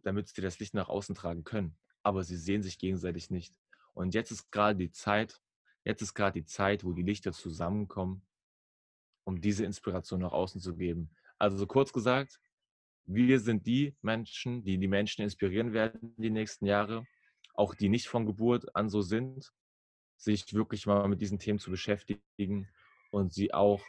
[0.03, 1.77] damit sie das Licht nach außen tragen können.
[2.03, 3.59] Aber sie sehen sich gegenseitig nicht.
[3.95, 5.41] Und jetzt ist gerade die Zeit,
[5.85, 8.23] jetzt ist gerade die Zeit, wo die Lichter zusammenkommen,
[9.25, 11.11] um diese Inspiration nach außen zu geben.
[11.39, 12.41] Also kurz gesagt,
[13.05, 17.07] wir sind die Menschen, die die Menschen inspirieren werden die nächsten Jahre,
[17.55, 19.53] auch die nicht von Geburt an so sind,
[20.23, 22.69] sich wirklich mal mit diesen Themen zu beschäftigen
[23.11, 23.85] und sie auch,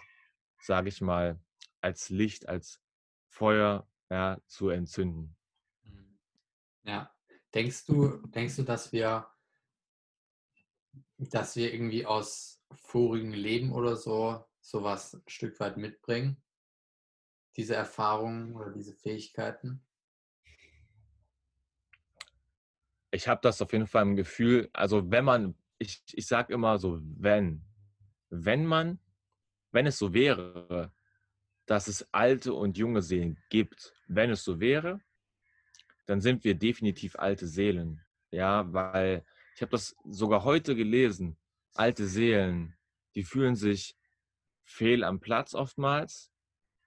[0.60, 1.40] sage ich mal,
[1.80, 2.82] als Licht, als
[3.28, 5.36] Feuer ja, zu entzünden.
[5.84, 6.18] Mhm.
[6.84, 7.16] Ja,
[7.54, 9.28] denkst du, denkst du, dass wir,
[11.18, 16.42] dass wir irgendwie aus vorigen Leben oder so sowas ein Stück weit mitbringen?
[17.58, 19.86] Diese Erfahrungen oder diese Fähigkeiten?
[23.12, 26.78] Ich habe das auf jeden Fall im Gefühl, also wenn man, ich, ich sage immer
[26.78, 27.64] so, wenn,
[28.30, 29.00] wenn man,
[29.72, 30.92] wenn es so wäre,
[31.66, 33.94] dass es alte und junge Seelen gibt.
[34.08, 35.00] Wenn es so wäre,
[36.06, 38.02] dann sind wir definitiv alte Seelen.
[38.32, 41.38] Ja, weil Ich habe das sogar heute gelesen.
[41.74, 42.76] Alte Seelen,
[43.16, 43.96] die fühlen sich
[44.66, 46.32] fehl am Platz oftmals.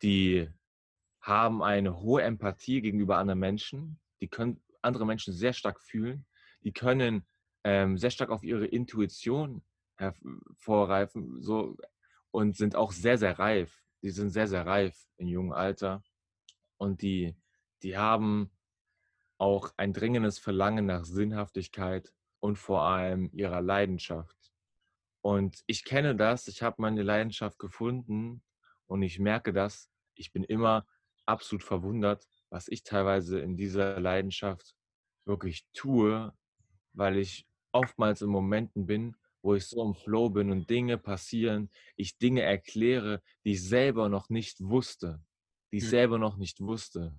[0.02, 0.48] Die
[1.20, 4.00] haben eine hohe Empathie gegenüber anderen Menschen.
[4.20, 6.26] Die können andere Menschen sehr stark fühlen.
[6.62, 7.26] Die können
[7.66, 9.60] ähm, sehr stark auf ihre Intuition
[9.96, 11.76] hervorreifen so,
[12.30, 13.82] und sind auch sehr, sehr reif.
[14.02, 16.04] Die sind sehr, sehr reif im jungen Alter.
[16.76, 17.34] Und die,
[17.82, 18.52] die haben
[19.36, 24.36] auch ein dringendes Verlangen nach Sinnhaftigkeit und vor allem ihrer Leidenschaft.
[25.20, 28.44] Und ich kenne das, ich habe meine Leidenschaft gefunden
[28.86, 29.90] und ich merke das.
[30.14, 30.86] Ich bin immer
[31.24, 34.76] absolut verwundert, was ich teilweise in dieser Leidenschaft
[35.24, 36.32] wirklich tue,
[36.92, 41.70] weil ich oftmals in Momenten bin, wo ich so im Flow bin und Dinge passieren,
[41.96, 45.22] ich Dinge erkläre, die ich selber noch nicht wusste,
[45.72, 45.88] die ich mhm.
[45.88, 47.14] selber noch nicht wusste.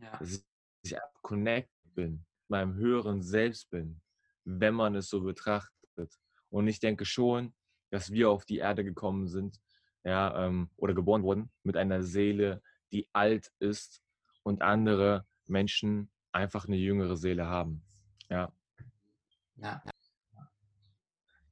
[0.00, 0.16] Ja.
[0.18, 0.44] Dass
[0.82, 4.00] ich connected bin, meinem höheren Selbst bin,
[4.44, 6.18] wenn man es so betrachtet.
[6.50, 7.54] Und ich denke schon,
[7.90, 9.60] dass wir auf die Erde gekommen sind,
[10.04, 12.62] ja, ähm, oder geboren wurden mit einer Seele,
[12.92, 14.02] die alt ist
[14.42, 17.82] und andere Menschen einfach eine jüngere Seele haben.
[18.28, 18.52] Ja.
[19.56, 19.82] Ja,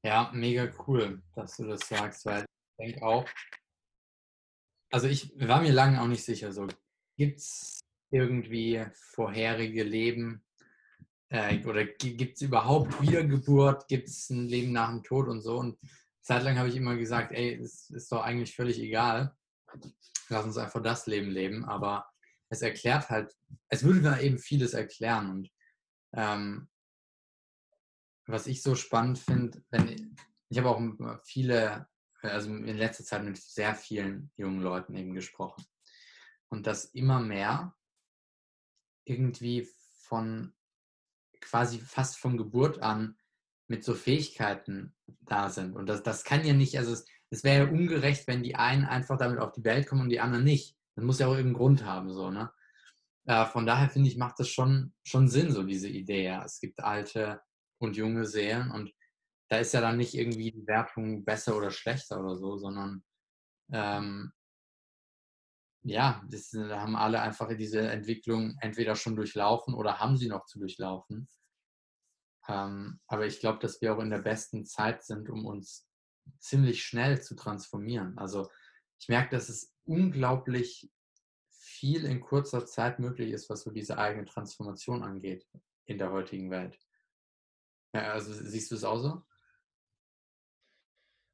[0.03, 3.29] ja mega cool, dass du das sagst, weil ich denke auch,
[4.91, 6.67] also ich war mir lange auch nicht sicher, so
[7.17, 10.45] gibt es irgendwie vorherige Leben
[11.31, 15.59] äh, oder gibt es überhaupt Wiedergeburt, gibt es ein Leben nach dem Tod und so?
[15.59, 15.79] Und
[16.21, 19.35] zeitlang habe ich immer gesagt, ey, es ist doch eigentlich völlig egal,
[20.29, 22.07] lass uns einfach das Leben leben, aber
[22.51, 23.35] es erklärt halt,
[23.69, 25.31] es würde mir eben vieles erklären.
[25.31, 25.51] Und
[26.13, 26.69] ähm,
[28.33, 30.03] was ich so spannend finde, ich,
[30.49, 30.81] ich habe auch
[31.25, 31.87] viele,
[32.23, 35.65] also in letzter Zeit mit sehr vielen jungen Leuten eben gesprochen
[36.49, 37.75] und dass immer mehr
[39.05, 40.55] irgendwie von
[41.41, 43.19] quasi fast von Geburt an
[43.69, 45.75] mit so Fähigkeiten da sind.
[45.75, 48.85] Und das, das kann ja nicht, also es, es wäre ja ungerecht, wenn die einen
[48.85, 50.77] einfach damit auf die Welt kommen und die anderen nicht.
[50.95, 52.53] Das muss ja auch irgendeinen Grund haben, so, ne?
[53.25, 56.25] Äh, von daher finde ich, macht das schon, schon Sinn, so diese Idee.
[56.25, 56.45] Ja.
[56.45, 57.41] Es gibt alte
[57.83, 58.93] und junge Seelen und
[59.49, 63.05] da ist ja dann nicht irgendwie die Wertung besser oder schlechter oder so, sondern
[63.71, 64.33] ähm,
[65.85, 70.47] ja, das, da haben alle einfach diese Entwicklung entweder schon durchlaufen oder haben sie noch
[70.47, 71.29] zu durchlaufen.
[72.49, 75.89] Ähm, aber ich glaube, dass wir auch in der besten Zeit sind, um uns
[76.39, 78.17] ziemlich schnell zu transformieren.
[78.19, 78.49] Also
[79.01, 80.91] ich merke, dass es unglaublich
[81.51, 85.47] viel in kurzer Zeit möglich ist, was so diese eigene Transformation angeht
[85.85, 86.79] in der heutigen Welt.
[87.95, 89.23] Ja, also siehst du es auch so?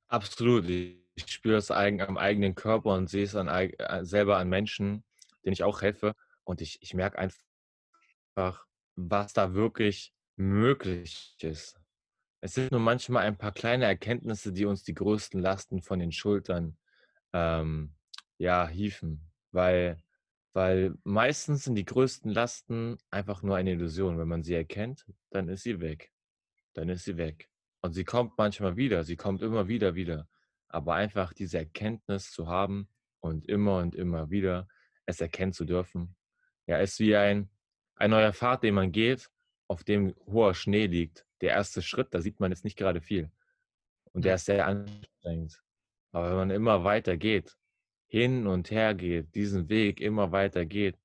[0.08, 0.68] Absolut.
[0.68, 5.04] Ich spüre es am eigenen Körper und sehe es an, äh, selber an Menschen,
[5.44, 6.14] denen ich auch helfe.
[6.44, 8.66] Und ich, ich merke einfach,
[8.96, 11.78] was da wirklich möglich ist.
[12.40, 16.12] Es sind nur manchmal ein paar kleine Erkenntnisse, die uns die größten Lasten von den
[16.12, 16.78] Schultern
[17.32, 17.94] ähm,
[18.38, 19.30] ja, hieven.
[19.52, 20.02] Weil
[20.54, 24.18] weil meistens sind die größten Lasten einfach nur eine Illusion.
[24.18, 26.10] Wenn man sie erkennt, dann ist sie weg.
[26.74, 27.48] Dann ist sie weg.
[27.80, 30.28] Und sie kommt manchmal wieder, sie kommt immer wieder wieder.
[30.68, 32.88] Aber einfach diese Erkenntnis zu haben
[33.20, 34.68] und immer und immer wieder
[35.06, 36.16] es erkennen zu dürfen,
[36.66, 37.48] ja, ist wie ein,
[37.96, 39.30] ein neuer Pfad, den man geht,
[39.66, 41.24] auf dem hoher Schnee liegt.
[41.40, 43.30] Der erste Schritt, da sieht man jetzt nicht gerade viel.
[44.12, 45.62] Und der ist sehr anstrengend.
[46.12, 47.56] Aber wenn man immer weiter geht
[48.08, 50.98] hin und her geht, diesen Weg immer weiter geht,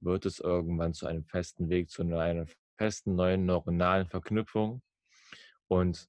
[0.00, 2.46] wird es irgendwann zu einem festen Weg, zu einer
[2.76, 4.82] festen neuen neuronalen Verknüpfung.
[5.72, 6.06] Und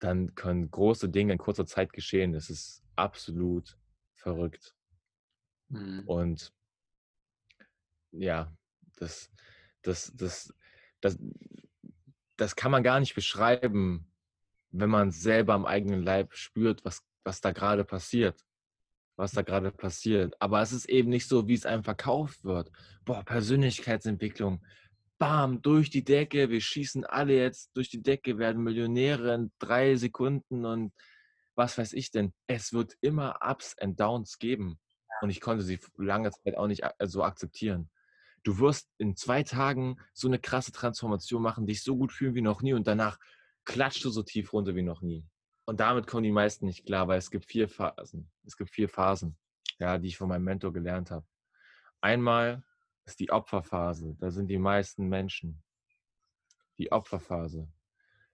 [0.00, 2.32] dann können große Dinge in kurzer Zeit geschehen.
[2.32, 3.78] Das ist absolut
[4.14, 4.74] verrückt.
[5.68, 6.02] Mhm.
[6.06, 6.52] Und
[8.10, 8.52] ja,
[8.96, 9.30] das,
[9.82, 10.52] das, das,
[11.00, 11.16] das,
[12.36, 14.10] das kann man gar nicht beschreiben,
[14.72, 18.44] wenn man selber am eigenen Leib spürt, was, was da gerade passiert
[19.16, 20.34] was da gerade passiert.
[20.40, 22.70] Aber es ist eben nicht so, wie es einem verkauft wird.
[23.04, 24.64] Boah, Persönlichkeitsentwicklung.
[25.24, 26.50] Bam, durch die Decke.
[26.50, 30.92] Wir schießen alle jetzt durch die Decke, werden Millionäre in drei Sekunden und
[31.54, 32.34] was weiß ich denn.
[32.46, 34.78] Es wird immer Ups und Downs geben.
[35.22, 37.90] Und ich konnte sie lange Zeit auch nicht so akzeptieren.
[38.42, 42.42] Du wirst in zwei Tagen so eine krasse Transformation machen, dich so gut fühlen wie
[42.42, 43.18] noch nie und danach
[43.64, 45.26] klatscht du so tief runter wie noch nie.
[45.64, 48.30] Und damit kommen die meisten nicht klar, weil es gibt vier Phasen.
[48.44, 49.38] Es gibt vier Phasen,
[49.78, 51.24] ja, die ich von meinem Mentor gelernt habe.
[52.02, 52.62] Einmal
[53.06, 54.16] ist die Opferphase.
[54.18, 55.62] Da sind die meisten Menschen.
[56.78, 57.68] Die Opferphase.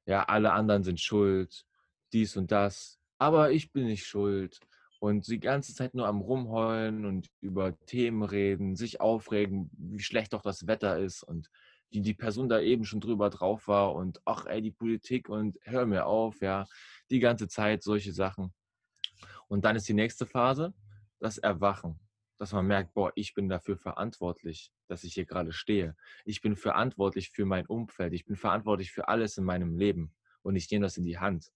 [0.07, 1.65] Ja, alle anderen sind schuld,
[2.13, 2.99] dies und das.
[3.19, 4.61] Aber ich bin nicht schuld.
[4.99, 10.35] Und die ganze Zeit nur am Rumheulen und über Themen reden, sich aufregen, wie schlecht
[10.35, 11.51] doch das Wetter ist und
[11.93, 15.59] die die Person da eben schon drüber drauf war und ach ey, die Politik und
[15.63, 16.67] hör mir auf, ja,
[17.11, 18.53] die ganze Zeit solche Sachen.
[19.49, 20.73] Und dann ist die nächste Phase,
[21.19, 21.99] das Erwachen,
[22.41, 25.95] dass man merkt, boah, ich bin dafür verantwortlich, dass ich hier gerade stehe.
[26.25, 30.57] Ich bin verantwortlich für mein Umfeld, ich bin verantwortlich für alles in meinem Leben und
[30.57, 31.53] ich nehme das in die Hand.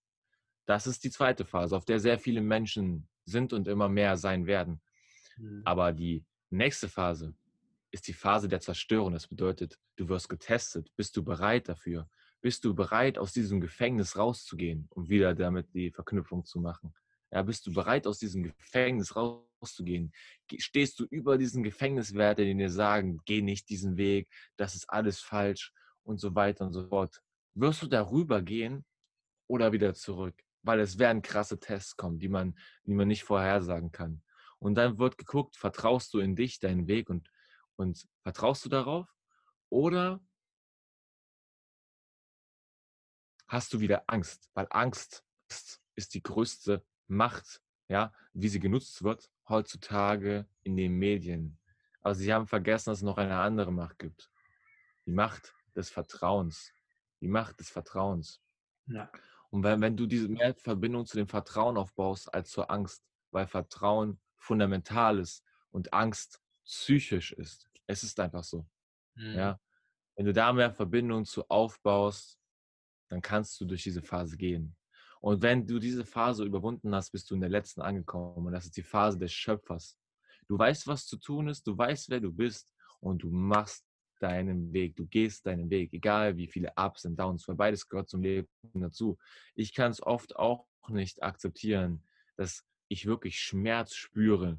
[0.67, 4.47] Das ist die zweite Phase, auf der sehr viele Menschen sind und immer mehr sein
[4.47, 4.83] werden.
[5.39, 5.63] Mhm.
[5.65, 7.35] Aber die nächste Phase
[7.91, 9.15] ist die Phase der Zerstörung.
[9.15, 10.93] Das bedeutet, du wirst getestet.
[10.97, 12.11] Bist du bereit dafür?
[12.43, 16.93] Bist du bereit, aus diesem Gefängnis rauszugehen, um wieder damit die Verknüpfung zu machen?
[17.31, 19.54] Ja, bist du bereit, aus diesem Gefängnis rauszugehen?
[19.67, 25.21] Stehst du über diesen Gefängniswerte, die dir sagen, geh nicht diesen Weg, das ist alles
[25.21, 25.73] falsch
[26.03, 27.23] und so weiter und so fort?
[27.55, 28.85] Wirst du darüber gehen
[29.47, 30.35] oder wieder zurück?
[30.63, 34.23] Weil es werden krasse Tests kommen, die man, die man nicht vorhersagen kann.
[34.59, 37.31] Und dann wird geguckt, vertraust du in dich, deinen Weg und,
[37.77, 39.07] und vertraust du darauf?
[39.69, 40.21] Oder
[43.47, 44.49] hast du wieder Angst?
[44.55, 45.25] Weil Angst
[45.95, 51.59] ist die größte Macht, ja, wie sie genutzt wird heutzutage in den Medien.
[52.03, 54.31] Aber sie haben vergessen, dass es noch eine andere Macht gibt.
[55.07, 56.73] Die Macht des Vertrauens.
[57.21, 58.41] Die Macht des Vertrauens.
[58.87, 59.11] Ja.
[59.51, 63.47] Und wenn, wenn du diese mehr Verbindung zu dem Vertrauen aufbaust als zur Angst, weil
[63.47, 67.69] Vertrauen fundamental ist und Angst psychisch ist.
[67.87, 68.67] Es ist einfach so.
[69.15, 69.35] Mhm.
[69.35, 69.61] Ja.
[70.17, 72.39] Wenn du da mehr Verbindung zu aufbaust,
[73.09, 74.77] dann kannst du durch diese Phase gehen.
[75.25, 78.47] Und wenn du diese Phase überwunden hast, bist du in der letzten angekommen.
[78.47, 79.99] Und das ist die Phase des Schöpfers.
[80.49, 83.87] Du weißt, was zu tun ist, du weißt, wer du bist und du machst
[84.21, 88.11] deinen Weg, du gehst deinen Weg, egal wie viele Ups und Downs, weil beides gehört
[88.11, 89.17] zum Leben dazu.
[89.55, 92.05] Ich kann es oft auch nicht akzeptieren,
[92.37, 94.59] dass ich wirklich Schmerz spüre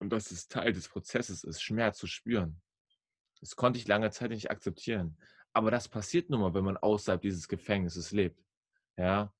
[0.00, 2.60] und dass es Teil des Prozesses ist, Schmerz zu spüren.
[3.40, 5.16] Das konnte ich lange Zeit nicht akzeptieren.
[5.54, 8.44] Aber das passiert nun mal, wenn man außerhalb dieses Gefängnisses lebt.
[8.98, 9.32] Ja,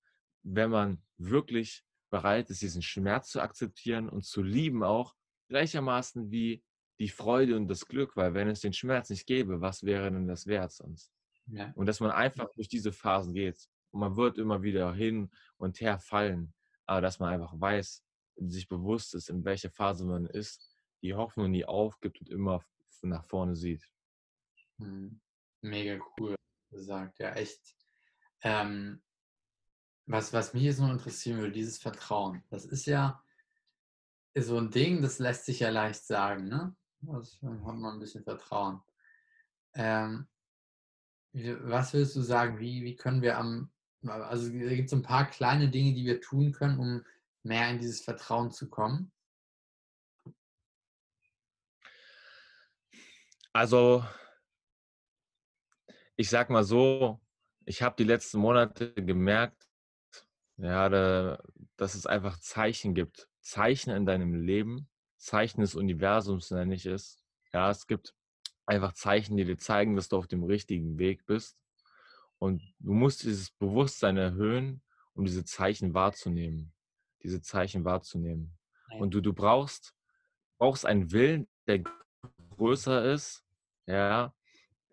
[0.45, 5.15] wenn man wirklich bereit ist, diesen Schmerz zu akzeptieren und zu lieben auch,
[5.49, 6.63] gleichermaßen wie
[7.01, 10.29] die Freude und das Glück, weil wenn es den Schmerz nicht gäbe, was wäre denn
[10.29, 11.13] das wert sonst?
[11.47, 11.73] Ja.
[11.75, 15.81] Und dass man einfach durch diese Phasen geht und man wird immer wieder hin und
[15.81, 16.55] her fallen,
[16.87, 18.05] aber dass man einfach weiß,
[18.37, 22.65] sich bewusst ist, in welcher Phase man ist, die Hoffnung nie aufgibt und immer
[23.03, 23.85] nach vorne sieht.
[24.79, 25.21] Hm.
[25.61, 26.35] Mega cool
[26.71, 27.61] gesagt, ja, echt.
[28.43, 29.03] Ähm,
[30.07, 33.23] was, was mich jetzt noch interessieren würde, dieses Vertrauen, das ist ja
[34.37, 36.75] so ein Ding, das lässt sich ja leicht sagen, ne?
[37.01, 38.83] Das hat man ein bisschen Vertrauen.
[39.75, 40.27] Ähm,
[41.33, 43.71] was würdest du sagen, wie, wie können wir am,
[44.03, 47.05] also da gibt es ein paar kleine Dinge, die wir tun können, um
[47.43, 49.13] mehr in dieses Vertrauen zu kommen?
[53.53, 54.05] Also,
[56.17, 57.21] ich sag mal so,
[57.65, 59.64] ich habe die letzten Monate gemerkt,
[60.57, 61.43] ja, da,
[61.77, 63.29] dass es einfach Zeichen gibt.
[63.41, 67.19] Zeichen in deinem Leben, Zeichen des Universums nenne ich es.
[67.53, 68.15] Ja, es gibt
[68.67, 71.59] einfach Zeichen, die dir zeigen, dass du auf dem richtigen Weg bist.
[72.39, 74.83] Und du musst dieses Bewusstsein erhöhen,
[75.15, 76.75] um diese Zeichen wahrzunehmen
[77.25, 78.57] diese Zeichen wahrzunehmen.
[78.99, 79.95] Und du, du brauchst,
[80.59, 81.83] brauchst einen Willen, der
[82.57, 83.43] größer ist,
[83.87, 84.33] ja,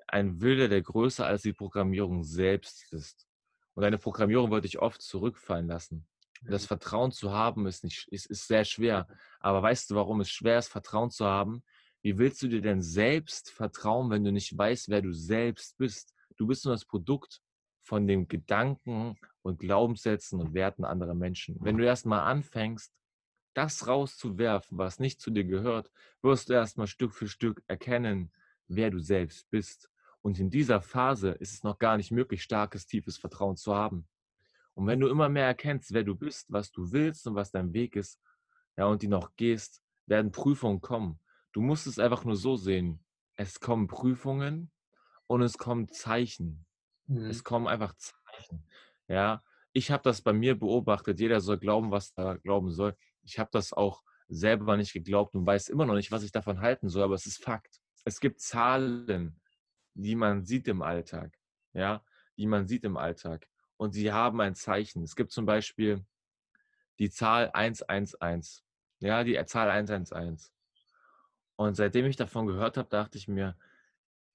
[0.07, 3.27] ein Wille, der größer als die Programmierung selbst ist.
[3.73, 6.05] Und deine Programmierung wird dich oft zurückfallen lassen.
[6.43, 9.07] Das Vertrauen zu haben ist, nicht, ist, ist sehr schwer.
[9.39, 11.63] Aber weißt du, warum es schwer ist, Vertrauen zu haben?
[12.01, 16.15] Wie willst du dir denn selbst vertrauen, wenn du nicht weißt, wer du selbst bist?
[16.37, 17.41] Du bist nur das Produkt
[17.83, 21.57] von den Gedanken und Glaubenssätzen und Werten anderer Menschen.
[21.61, 22.91] Wenn du erstmal anfängst,
[23.53, 25.91] das rauszuwerfen, was nicht zu dir gehört,
[26.23, 28.31] wirst du erstmal Stück für Stück erkennen,
[28.67, 29.90] wer du selbst bist.
[30.21, 34.07] Und in dieser Phase ist es noch gar nicht möglich, starkes, tiefes Vertrauen zu haben.
[34.73, 37.73] Und wenn du immer mehr erkennst, wer du bist, was du willst und was dein
[37.73, 38.19] Weg ist,
[38.77, 41.19] ja, und die noch gehst, werden Prüfungen kommen.
[41.51, 43.03] Du musst es einfach nur so sehen.
[43.35, 44.71] Es kommen Prüfungen
[45.27, 46.65] und es kommen Zeichen.
[47.07, 47.25] Mhm.
[47.25, 48.65] Es kommen einfach Zeichen.
[49.07, 49.43] Ja,
[49.73, 51.19] ich habe das bei mir beobachtet.
[51.19, 52.95] Jeder soll glauben, was er glauben soll.
[53.23, 56.61] Ich habe das auch selber nicht geglaubt und weiß immer noch nicht, was ich davon
[56.61, 57.81] halten soll, aber es ist Fakt.
[58.05, 59.40] Es gibt Zahlen,
[59.93, 61.37] die man sieht im Alltag,
[61.73, 62.03] ja,
[62.37, 65.03] die man sieht im Alltag und sie haben ein Zeichen.
[65.03, 66.05] Es gibt zum Beispiel
[66.99, 68.61] die Zahl 111,
[68.99, 70.51] ja, die Zahl 111.
[71.55, 73.57] Und seitdem ich davon gehört habe, dachte ich mir,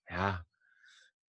[0.08, 0.44] ja,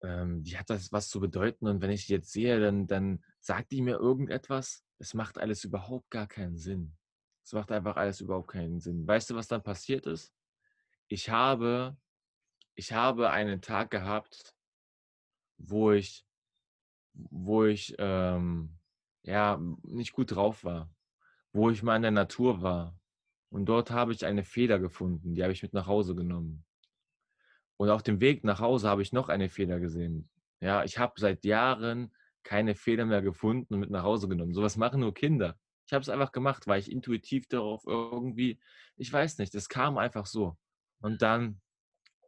[0.03, 3.23] ähm, die hat das was zu bedeuten und wenn ich die jetzt sehe, dann, dann
[3.39, 4.83] sagt die mir irgendetwas.
[4.99, 6.95] Es macht alles überhaupt gar keinen Sinn.
[7.43, 9.07] Es macht einfach alles überhaupt keinen Sinn.
[9.07, 10.33] Weißt du, was dann passiert ist?
[11.07, 11.97] Ich habe,
[12.77, 14.53] ich habe einen Tag gehabt,
[15.57, 16.23] wo ich,
[17.13, 18.77] wo ich ähm,
[19.23, 20.93] ja nicht gut drauf war,
[21.53, 22.95] wo ich mal in der Natur war.
[23.49, 26.65] Und dort habe ich eine Feder gefunden, die habe ich mit nach Hause genommen.
[27.77, 30.29] Und auf dem Weg nach Hause habe ich noch eine Feder gesehen.
[30.59, 32.13] Ja, ich habe seit Jahren
[32.43, 34.53] keine Feder mehr gefunden und mit nach Hause genommen.
[34.53, 35.57] Sowas machen nur Kinder.
[35.87, 38.59] Ich habe es einfach gemacht, weil ich intuitiv darauf irgendwie,
[38.97, 40.57] ich weiß nicht, es kam einfach so.
[41.01, 41.59] Und dann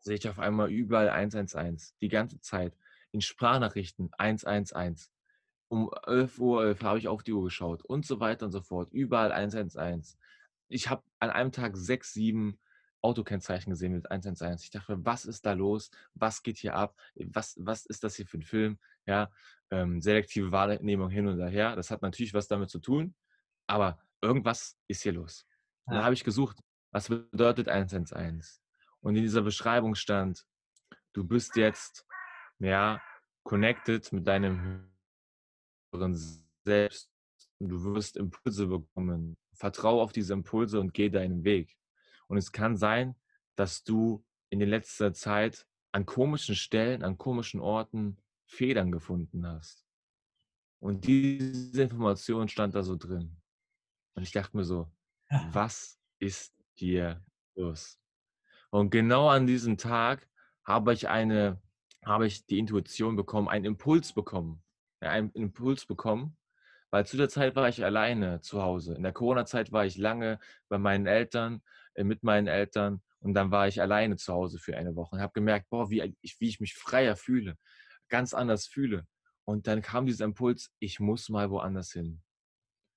[0.04, 2.74] sehe ich auf einmal überall 111, die ganze Zeit.
[3.12, 5.10] In Sprachnachrichten 111.
[5.70, 8.62] Um 11 Uhr 11 habe ich auf die Uhr geschaut und so weiter und so
[8.62, 8.92] fort.
[8.92, 10.16] Überall 111.
[10.68, 12.60] Ich habe an einem Tag sechs, sieben
[13.02, 14.64] Autokennzeichen gesehen mit 111.
[14.64, 15.90] Ich dachte, was ist da los?
[16.14, 16.96] Was geht hier ab?
[17.16, 18.80] Was, was ist das hier für ein Film?
[19.06, 19.30] Ja,
[19.72, 21.76] ähm, selektive Wahrnehmung hin und her.
[21.76, 23.16] Das hat natürlich was damit zu tun,
[23.68, 25.46] aber irgendwas ist hier los.
[25.88, 25.96] Ja.
[25.96, 26.58] da habe ich gesucht,
[26.92, 28.59] was bedeutet 111?
[29.02, 30.46] Und in dieser Beschreibung stand,
[31.14, 32.06] du bist jetzt,
[32.60, 33.02] ja,
[33.44, 34.90] connected mit deinem
[35.92, 36.16] höheren
[36.64, 37.10] Selbst
[37.60, 39.38] und du wirst Impulse bekommen.
[39.54, 41.76] Vertraue auf diese Impulse und geh deinen Weg.
[42.28, 43.16] Und es kann sein,
[43.56, 49.86] dass du in der letzten Zeit an komischen Stellen, an komischen Orten Federn gefunden hast.
[50.80, 53.36] Und diese Information stand da so drin.
[54.16, 54.92] Und ich dachte mir so,
[55.52, 57.24] was ist hier
[57.56, 58.00] los?
[58.72, 60.28] Und genau an diesem Tag
[60.64, 61.62] habe ich eine,
[62.06, 64.64] habe ich die Intuition bekommen, einen Impuls bekommen.
[65.02, 66.38] Einen Impuls bekommen,
[66.92, 68.96] weil zu der Zeit war ich alleine zu Hause.
[68.96, 71.62] In der Corona-Zeit war ich lange bei meinen Eltern,
[71.94, 75.22] äh, mit meinen Eltern und dann war ich alleine zu Hause für eine Woche und
[75.22, 77.58] habe gemerkt, boah, wie ich, wie ich mich freier fühle,
[78.10, 79.08] ganz anders fühle.
[79.46, 82.22] Und dann kam dieser Impuls, ich muss mal woanders hin.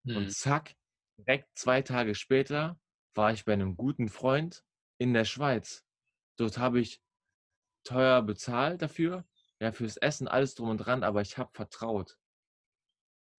[0.05, 0.16] Mhm.
[0.16, 0.75] Und zack,
[1.18, 2.79] direkt zwei Tage später
[3.14, 4.64] war ich bei einem guten Freund
[4.99, 5.84] in der Schweiz.
[6.36, 7.03] Dort habe ich
[7.84, 9.24] teuer bezahlt dafür,
[9.61, 12.18] ja, fürs Essen, alles drum und dran, aber ich habe vertraut.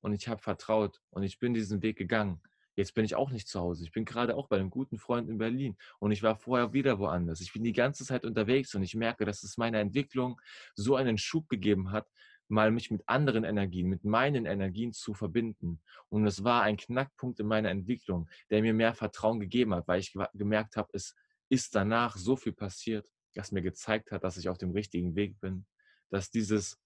[0.02, 2.42] Und ich habe vertraut und ich bin diesen Weg gegangen.
[2.76, 3.84] Jetzt bin ich auch nicht zu Hause.
[3.84, 6.98] Ich bin gerade auch bei einem guten Freund in Berlin und ich war vorher wieder
[6.98, 7.40] woanders.
[7.40, 10.42] Ich bin die ganze Zeit unterwegs und ich merke, dass es meiner Entwicklung
[10.76, 12.08] so einen Schub gegeben hat,
[12.48, 15.82] mal mich mit anderen Energien, mit meinen Energien zu verbinden.
[16.10, 20.00] Und es war ein Knackpunkt in meiner Entwicklung, der mir mehr Vertrauen gegeben hat, weil
[20.00, 21.16] ich gemerkt habe, es
[21.54, 25.40] ist danach so viel passiert, das mir gezeigt hat, dass ich auf dem richtigen Weg
[25.40, 25.68] bin,
[26.10, 26.80] dass dieses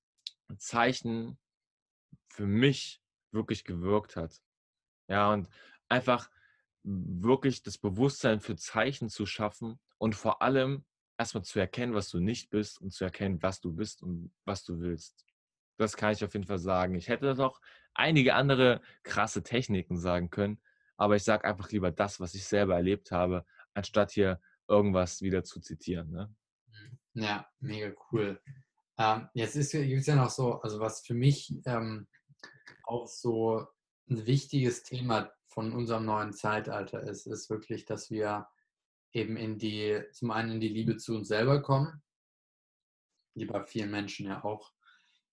[0.58, 1.40] Zeichen
[2.28, 3.02] für mich
[3.32, 4.42] wirklich gewirkt hat.
[5.08, 5.50] Ja, und
[5.88, 6.30] einfach
[6.84, 10.86] wirklich das Bewusstsein für Zeichen zu schaffen und vor allem
[11.18, 14.66] erstmal zu erkennen, was du nicht bist und zu erkennen, was du bist und was
[14.66, 15.26] du willst.
[15.78, 16.96] Das kann ich auf jeden Fall sagen.
[16.96, 17.62] Ich hätte noch
[17.94, 20.60] einige andere krasse Techniken sagen können,
[20.98, 25.44] aber ich sage einfach lieber das, was ich selber erlebt habe, anstatt hier irgendwas wieder
[25.44, 26.12] zu zitieren.
[26.12, 26.36] Ne?
[26.68, 27.24] Mhm.
[27.24, 28.42] Ja, mega cool.
[28.98, 32.08] Ähm, jetzt gibt es ja noch so, also was für mich ähm,
[32.84, 33.68] auch so
[34.10, 38.48] ein wichtiges Thema von unserem neuen Zeitalter ist, ist wirklich, dass wir
[39.12, 42.02] eben in die, zum einen in die Liebe zu uns selber kommen,
[43.36, 44.74] die bei vielen Menschen ja auch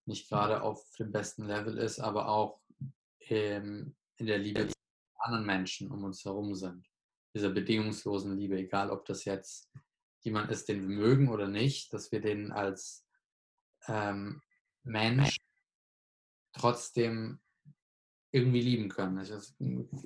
[0.06, 2.60] nicht gerade auf dem besten Level ist, aber auch
[3.18, 4.74] in der Liebe zu
[5.18, 6.86] anderen Menschen um uns herum sind.
[7.34, 9.70] Dieser bedingungslosen Liebe, egal ob das jetzt
[10.20, 13.04] jemand ist, den wir mögen oder nicht, dass wir den als
[13.88, 14.40] ähm,
[14.82, 15.36] Mensch
[16.52, 17.40] trotzdem
[18.32, 19.18] irgendwie lieben können.
[19.18, 19.54] Also es,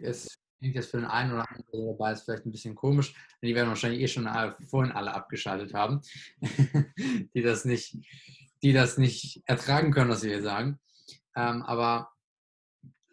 [0.01, 3.49] es klingt jetzt für den einen oder anderen dabei ist vielleicht ein bisschen komisch, denn
[3.49, 6.01] die werden wahrscheinlich eh schon alle, vorhin alle abgeschaltet haben,
[7.35, 7.97] die das nicht,
[8.63, 10.81] die das nicht ertragen können, was wir hier sagen.
[11.37, 12.11] Ähm, aber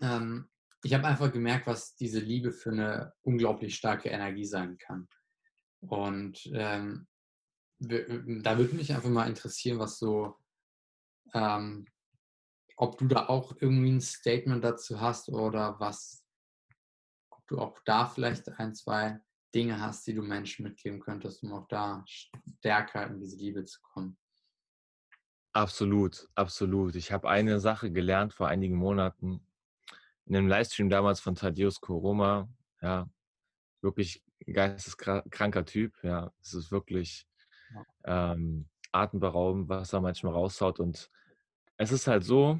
[0.02, 0.50] ähm,
[0.86, 5.08] ich habe einfach gemerkt, was diese Liebe für eine unglaublich starke Energie sein kann.
[5.82, 7.08] Und ähm,
[7.80, 10.36] da würde mich einfach mal interessieren, was so
[11.34, 11.86] ähm,
[12.78, 16.24] ob du da auch irgendwie ein Statement dazu hast oder was,
[17.32, 19.20] ob du auch da vielleicht ein, zwei
[19.54, 23.80] Dinge hast, die du Menschen mitgeben könntest, um auch da stärker in diese Liebe zu
[23.82, 24.18] kommen.
[25.54, 26.96] Absolut, absolut.
[26.96, 29.40] Ich habe eine Sache gelernt vor einigen Monaten
[30.26, 32.50] in einem Livestream damals von Thaddeus Koroma.
[32.82, 33.10] Ja,
[33.82, 35.94] wirklich geisteskranker Typ.
[36.04, 37.28] Ja, es ist wirklich
[38.04, 41.10] ähm, atemberaubend, was er manchmal raushaut und
[41.78, 42.60] es ist halt so,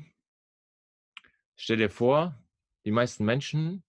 [1.56, 2.38] stell dir vor,
[2.84, 3.84] die meisten Menschen,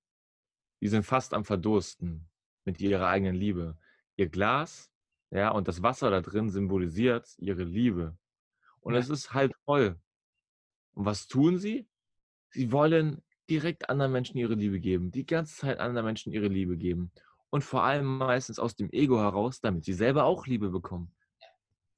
[0.80, 2.28] die sind fast am Verdursten
[2.64, 3.76] mit ihrer eigenen Liebe.
[4.16, 4.90] Ihr Glas,
[5.30, 8.16] ja, und das Wasser da drin symbolisiert ihre Liebe.
[8.80, 9.00] Und ja.
[9.00, 10.00] es ist halb voll.
[10.92, 11.88] Und was tun sie?
[12.50, 16.76] Sie wollen direkt anderen Menschen ihre Liebe geben, die ganze Zeit anderen Menschen ihre Liebe
[16.76, 17.12] geben.
[17.50, 21.14] Und vor allem meistens aus dem Ego heraus, damit sie selber auch Liebe bekommen.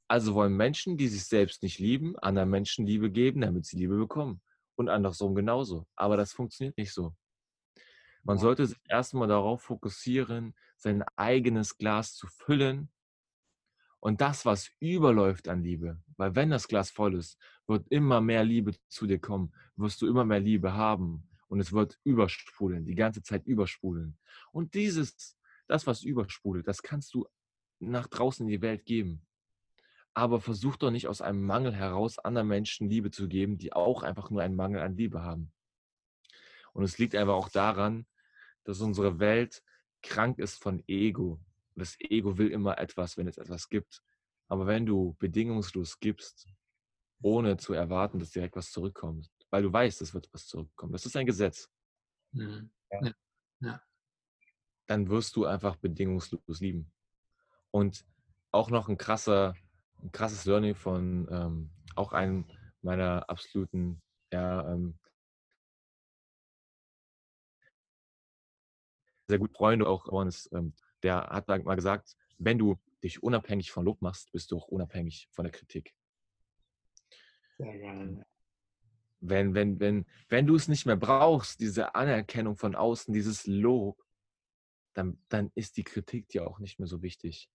[0.06, 3.96] Also wollen Menschen, die sich selbst nicht lieben, anderen Menschen Liebe geben, damit sie Liebe
[3.96, 4.40] bekommen.
[4.76, 5.86] Und andersrum genauso.
[5.96, 7.14] Aber das funktioniert nicht so.
[8.22, 12.90] Man sollte sich erstmal darauf fokussieren, sein eigenes Glas zu füllen
[14.00, 16.00] und das, was überläuft an Liebe.
[16.16, 20.06] Weil wenn das Glas voll ist, wird immer mehr Liebe zu dir kommen, wirst du
[20.06, 24.16] immer mehr Liebe haben und es wird übersprudeln, die ganze Zeit übersprudeln.
[24.52, 25.36] Und dieses,
[25.66, 27.26] das, was übersprudelt, das kannst du
[27.80, 29.26] nach draußen in die Welt geben
[30.18, 34.02] aber versuch doch nicht aus einem Mangel heraus anderen Menschen Liebe zu geben, die auch
[34.02, 35.52] einfach nur einen Mangel an Liebe haben.
[36.72, 38.04] Und es liegt einfach auch daran,
[38.64, 39.62] dass unsere Welt
[40.02, 41.40] krank ist von Ego.
[41.76, 44.02] Das Ego will immer etwas, wenn es etwas gibt.
[44.48, 46.48] Aber wenn du bedingungslos gibst,
[47.22, 51.06] ohne zu erwarten, dass direkt was zurückkommt, weil du weißt, es wird was zurückkommen, das
[51.06, 51.70] ist ein Gesetz.
[52.32, 52.70] Mhm.
[52.90, 53.12] Ja.
[53.60, 53.82] Ja.
[54.86, 56.90] Dann wirst du einfach bedingungslos lieben.
[57.70, 58.06] Und
[58.50, 59.54] auch noch ein krasser
[60.02, 62.46] ein krasses Learning von ähm, auch einem
[62.82, 64.00] meiner absoluten
[64.32, 64.98] ja, ähm,
[69.26, 70.06] sehr gut Freunde auch
[70.52, 74.68] ähm, der hat mal gesagt, wenn du dich unabhängig von Lob machst, bist du auch
[74.68, 75.94] unabhängig von der Kritik.
[77.56, 78.26] Sehr geil.
[79.20, 84.00] Wenn, wenn, wenn, wenn du es nicht mehr brauchst, diese Anerkennung von außen, dieses Lob,
[84.94, 87.48] dann, dann ist die Kritik dir auch nicht mehr so wichtig.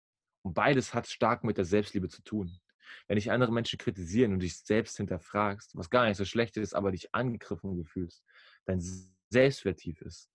[0.43, 2.59] Und beides hat stark mit der Selbstliebe zu tun.
[3.07, 6.73] Wenn dich andere Menschen kritisieren und dich selbst hinterfragst, was gar nicht so schlecht ist,
[6.73, 8.23] aber dich angegriffen fühlst,
[8.65, 8.81] dein
[9.29, 10.29] Selbstwert tief ist,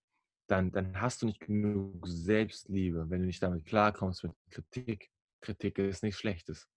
[0.47, 5.11] dann, dann hast du nicht genug Selbstliebe, wenn du nicht damit klarkommst mit Kritik.
[5.41, 6.67] Kritik ist nichts Schlechtes.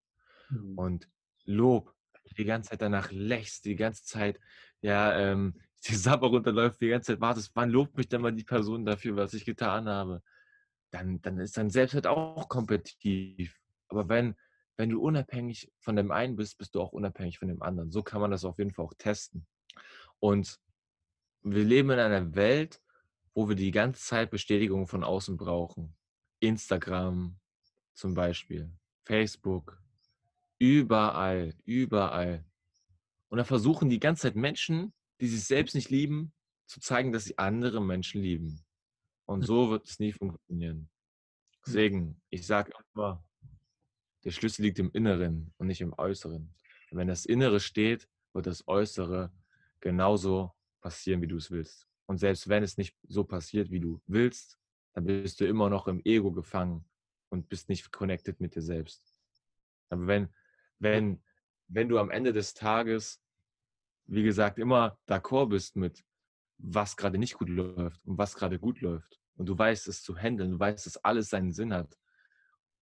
[0.50, 0.78] Mhm.
[0.78, 1.10] Und
[1.44, 1.94] Lob,
[2.34, 4.40] die ganze Zeit danach lächst, die ganze Zeit,
[4.80, 5.54] ja, ähm,
[5.88, 9.16] die Sabber runterläuft, die ganze Zeit wartest, wann lobt mich denn mal die Person dafür,
[9.16, 10.22] was ich getan habe?
[10.92, 13.60] dann, dann ist dein Selbstwert auch kompetitiv.
[13.88, 14.36] Aber wenn,
[14.76, 17.90] wenn du unabhängig von dem einen bist, bist du auch unabhängig von dem anderen.
[17.90, 19.46] So kann man das auf jeden Fall auch testen.
[20.20, 20.60] Und
[21.42, 22.80] wir leben in einer Welt,
[23.34, 25.96] wo wir die ganze Zeit Bestätigung von außen brauchen.
[26.40, 27.38] Instagram
[27.94, 28.70] zum Beispiel,
[29.04, 29.81] Facebook,
[30.62, 32.44] überall, überall.
[33.28, 36.32] Und da versuchen die ganze Zeit Menschen, die sich selbst nicht lieben,
[36.68, 38.64] zu zeigen, dass sie andere Menschen lieben.
[39.26, 39.46] Und hm.
[39.46, 40.76] so wird es nie funktionieren.
[40.76, 40.88] Hm.
[41.66, 43.24] Deswegen, ich sage immer,
[44.24, 46.54] der Schlüssel liegt im Inneren und nicht im Äußeren.
[46.90, 49.32] Und wenn das Innere steht, wird das Äußere
[49.80, 51.88] genauso passieren, wie du es willst.
[52.06, 54.60] Und selbst wenn es nicht so passiert, wie du willst,
[54.92, 56.84] dann bist du immer noch im Ego gefangen
[57.30, 59.02] und bist nicht connected mit dir selbst.
[59.88, 60.28] Aber wenn,
[60.82, 61.22] wenn,
[61.68, 63.22] wenn du am Ende des Tages,
[64.06, 66.04] wie gesagt, immer d'accord bist mit,
[66.58, 69.20] was gerade nicht gut läuft und was gerade gut läuft.
[69.36, 71.96] Und du weißt es zu handeln, du weißt, dass alles seinen Sinn hat.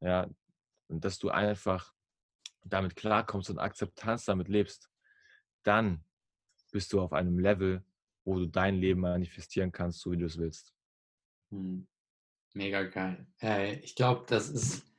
[0.00, 0.28] Ja,
[0.88, 1.92] und dass du einfach
[2.64, 4.90] damit klarkommst und Akzeptanz damit lebst,
[5.62, 6.04] dann
[6.72, 7.84] bist du auf einem Level,
[8.24, 10.74] wo du dein Leben manifestieren kannst, so wie du es willst.
[11.50, 11.86] Hm.
[12.54, 13.26] Mega geil.
[13.36, 14.89] Hey, ich glaube, das ist,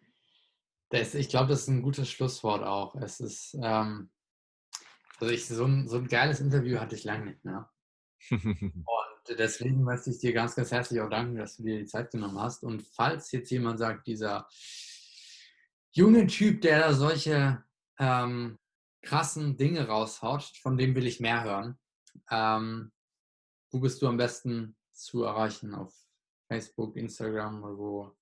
[0.92, 2.96] das, ich glaube, das ist ein gutes Schlusswort auch.
[2.96, 4.12] Es ist, ähm,
[5.20, 7.72] also ich, so ein, so ein geiles Interview hatte ich lange nicht mehr.
[8.30, 12.12] Und deswegen möchte ich dir ganz, ganz herzlich auch danken, dass du dir die Zeit
[12.12, 12.64] genommen hast.
[12.64, 14.48] Und falls jetzt jemand sagt, dieser
[15.92, 17.64] junge Typ, der da solche
[17.98, 18.60] ähm,
[19.02, 21.80] krassen Dinge raushaut, von dem will ich mehr hören,
[22.30, 22.92] ähm,
[23.72, 25.74] wo bist du am besten zu erreichen?
[25.74, 25.94] Auf
[26.48, 28.16] Facebook, Instagram oder wo?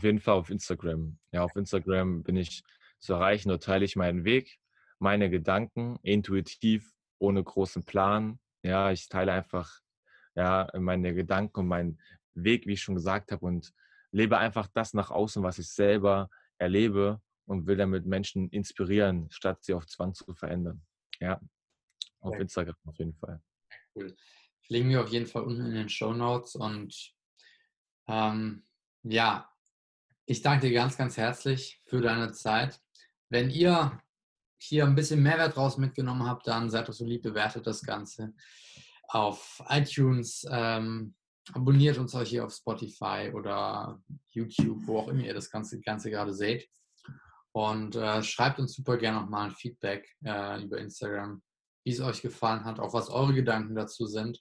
[0.00, 1.18] Auf jeden Fall auf Instagram.
[1.30, 2.62] Ja, auf Instagram bin ich
[3.00, 3.50] zu erreichen.
[3.50, 4.58] Dort teile ich meinen Weg,
[4.98, 9.70] meine Gedanken, intuitiv, ohne großen Plan, ja, ich teile einfach
[10.34, 12.00] ja, meine Gedanken und meinen
[12.32, 13.74] Weg, wie ich schon gesagt habe, und
[14.10, 19.62] lebe einfach das nach außen, was ich selber erlebe und will damit Menschen inspirieren, statt
[19.62, 20.80] sie auf Zwang zu verändern.
[21.20, 21.38] Ja,
[22.20, 22.40] auf ja.
[22.40, 23.42] Instagram auf jeden Fall.
[23.94, 24.16] Cool.
[24.62, 27.12] Verlinken wir auf jeden Fall unten in den Show Notes und
[28.08, 28.64] ähm,
[29.02, 29.49] ja,
[30.30, 32.80] ich danke dir ganz, ganz herzlich für deine Zeit.
[33.30, 34.00] Wenn ihr
[34.58, 38.32] hier ein bisschen Mehrwert draus mitgenommen habt, dann seid doch so lieb, bewertet das Ganze
[39.08, 41.16] auf iTunes, ähm,
[41.52, 46.12] abonniert uns auch hier auf Spotify oder YouTube, wo auch immer ihr das Ganze, Ganze
[46.12, 46.70] gerade seht.
[47.50, 51.42] Und äh, schreibt uns super gerne nochmal ein Feedback äh, über Instagram,
[51.82, 54.40] wie es euch gefallen hat, auch was eure Gedanken dazu sind.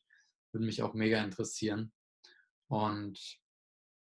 [0.51, 1.91] Würde mich auch mega interessieren.
[2.67, 3.19] Und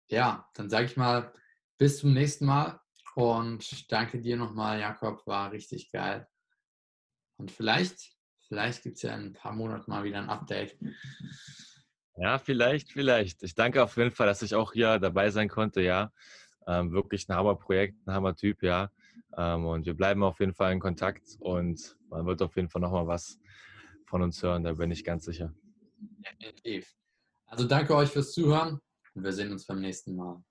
[0.09, 1.33] ja, dann sage ich mal,
[1.79, 2.81] bis zum nächsten Mal.
[3.15, 6.27] Und danke dir nochmal, Jakob, war richtig geil.
[7.37, 8.13] Und vielleicht,
[8.49, 10.77] vielleicht gibt es ja in ein paar Monaten mal wieder ein Update.
[12.17, 13.43] Ja, vielleicht, vielleicht.
[13.43, 16.13] Ich danke auf jeden Fall, dass ich auch hier dabei sein konnte, ja.
[16.67, 18.91] Ähm, wirklich ein Hammerprojekt, ein Hammertyp, ja.
[19.37, 22.81] Ähm, und wir bleiben auf jeden Fall in Kontakt und man wird auf jeden Fall
[22.81, 23.39] nochmal was
[24.07, 25.53] von uns hören, da bin ich ganz sicher.
[25.99, 26.95] Definitiv.
[27.47, 28.81] Also danke euch fürs Zuhören
[29.15, 30.43] und wir sehen uns beim nächsten Mal.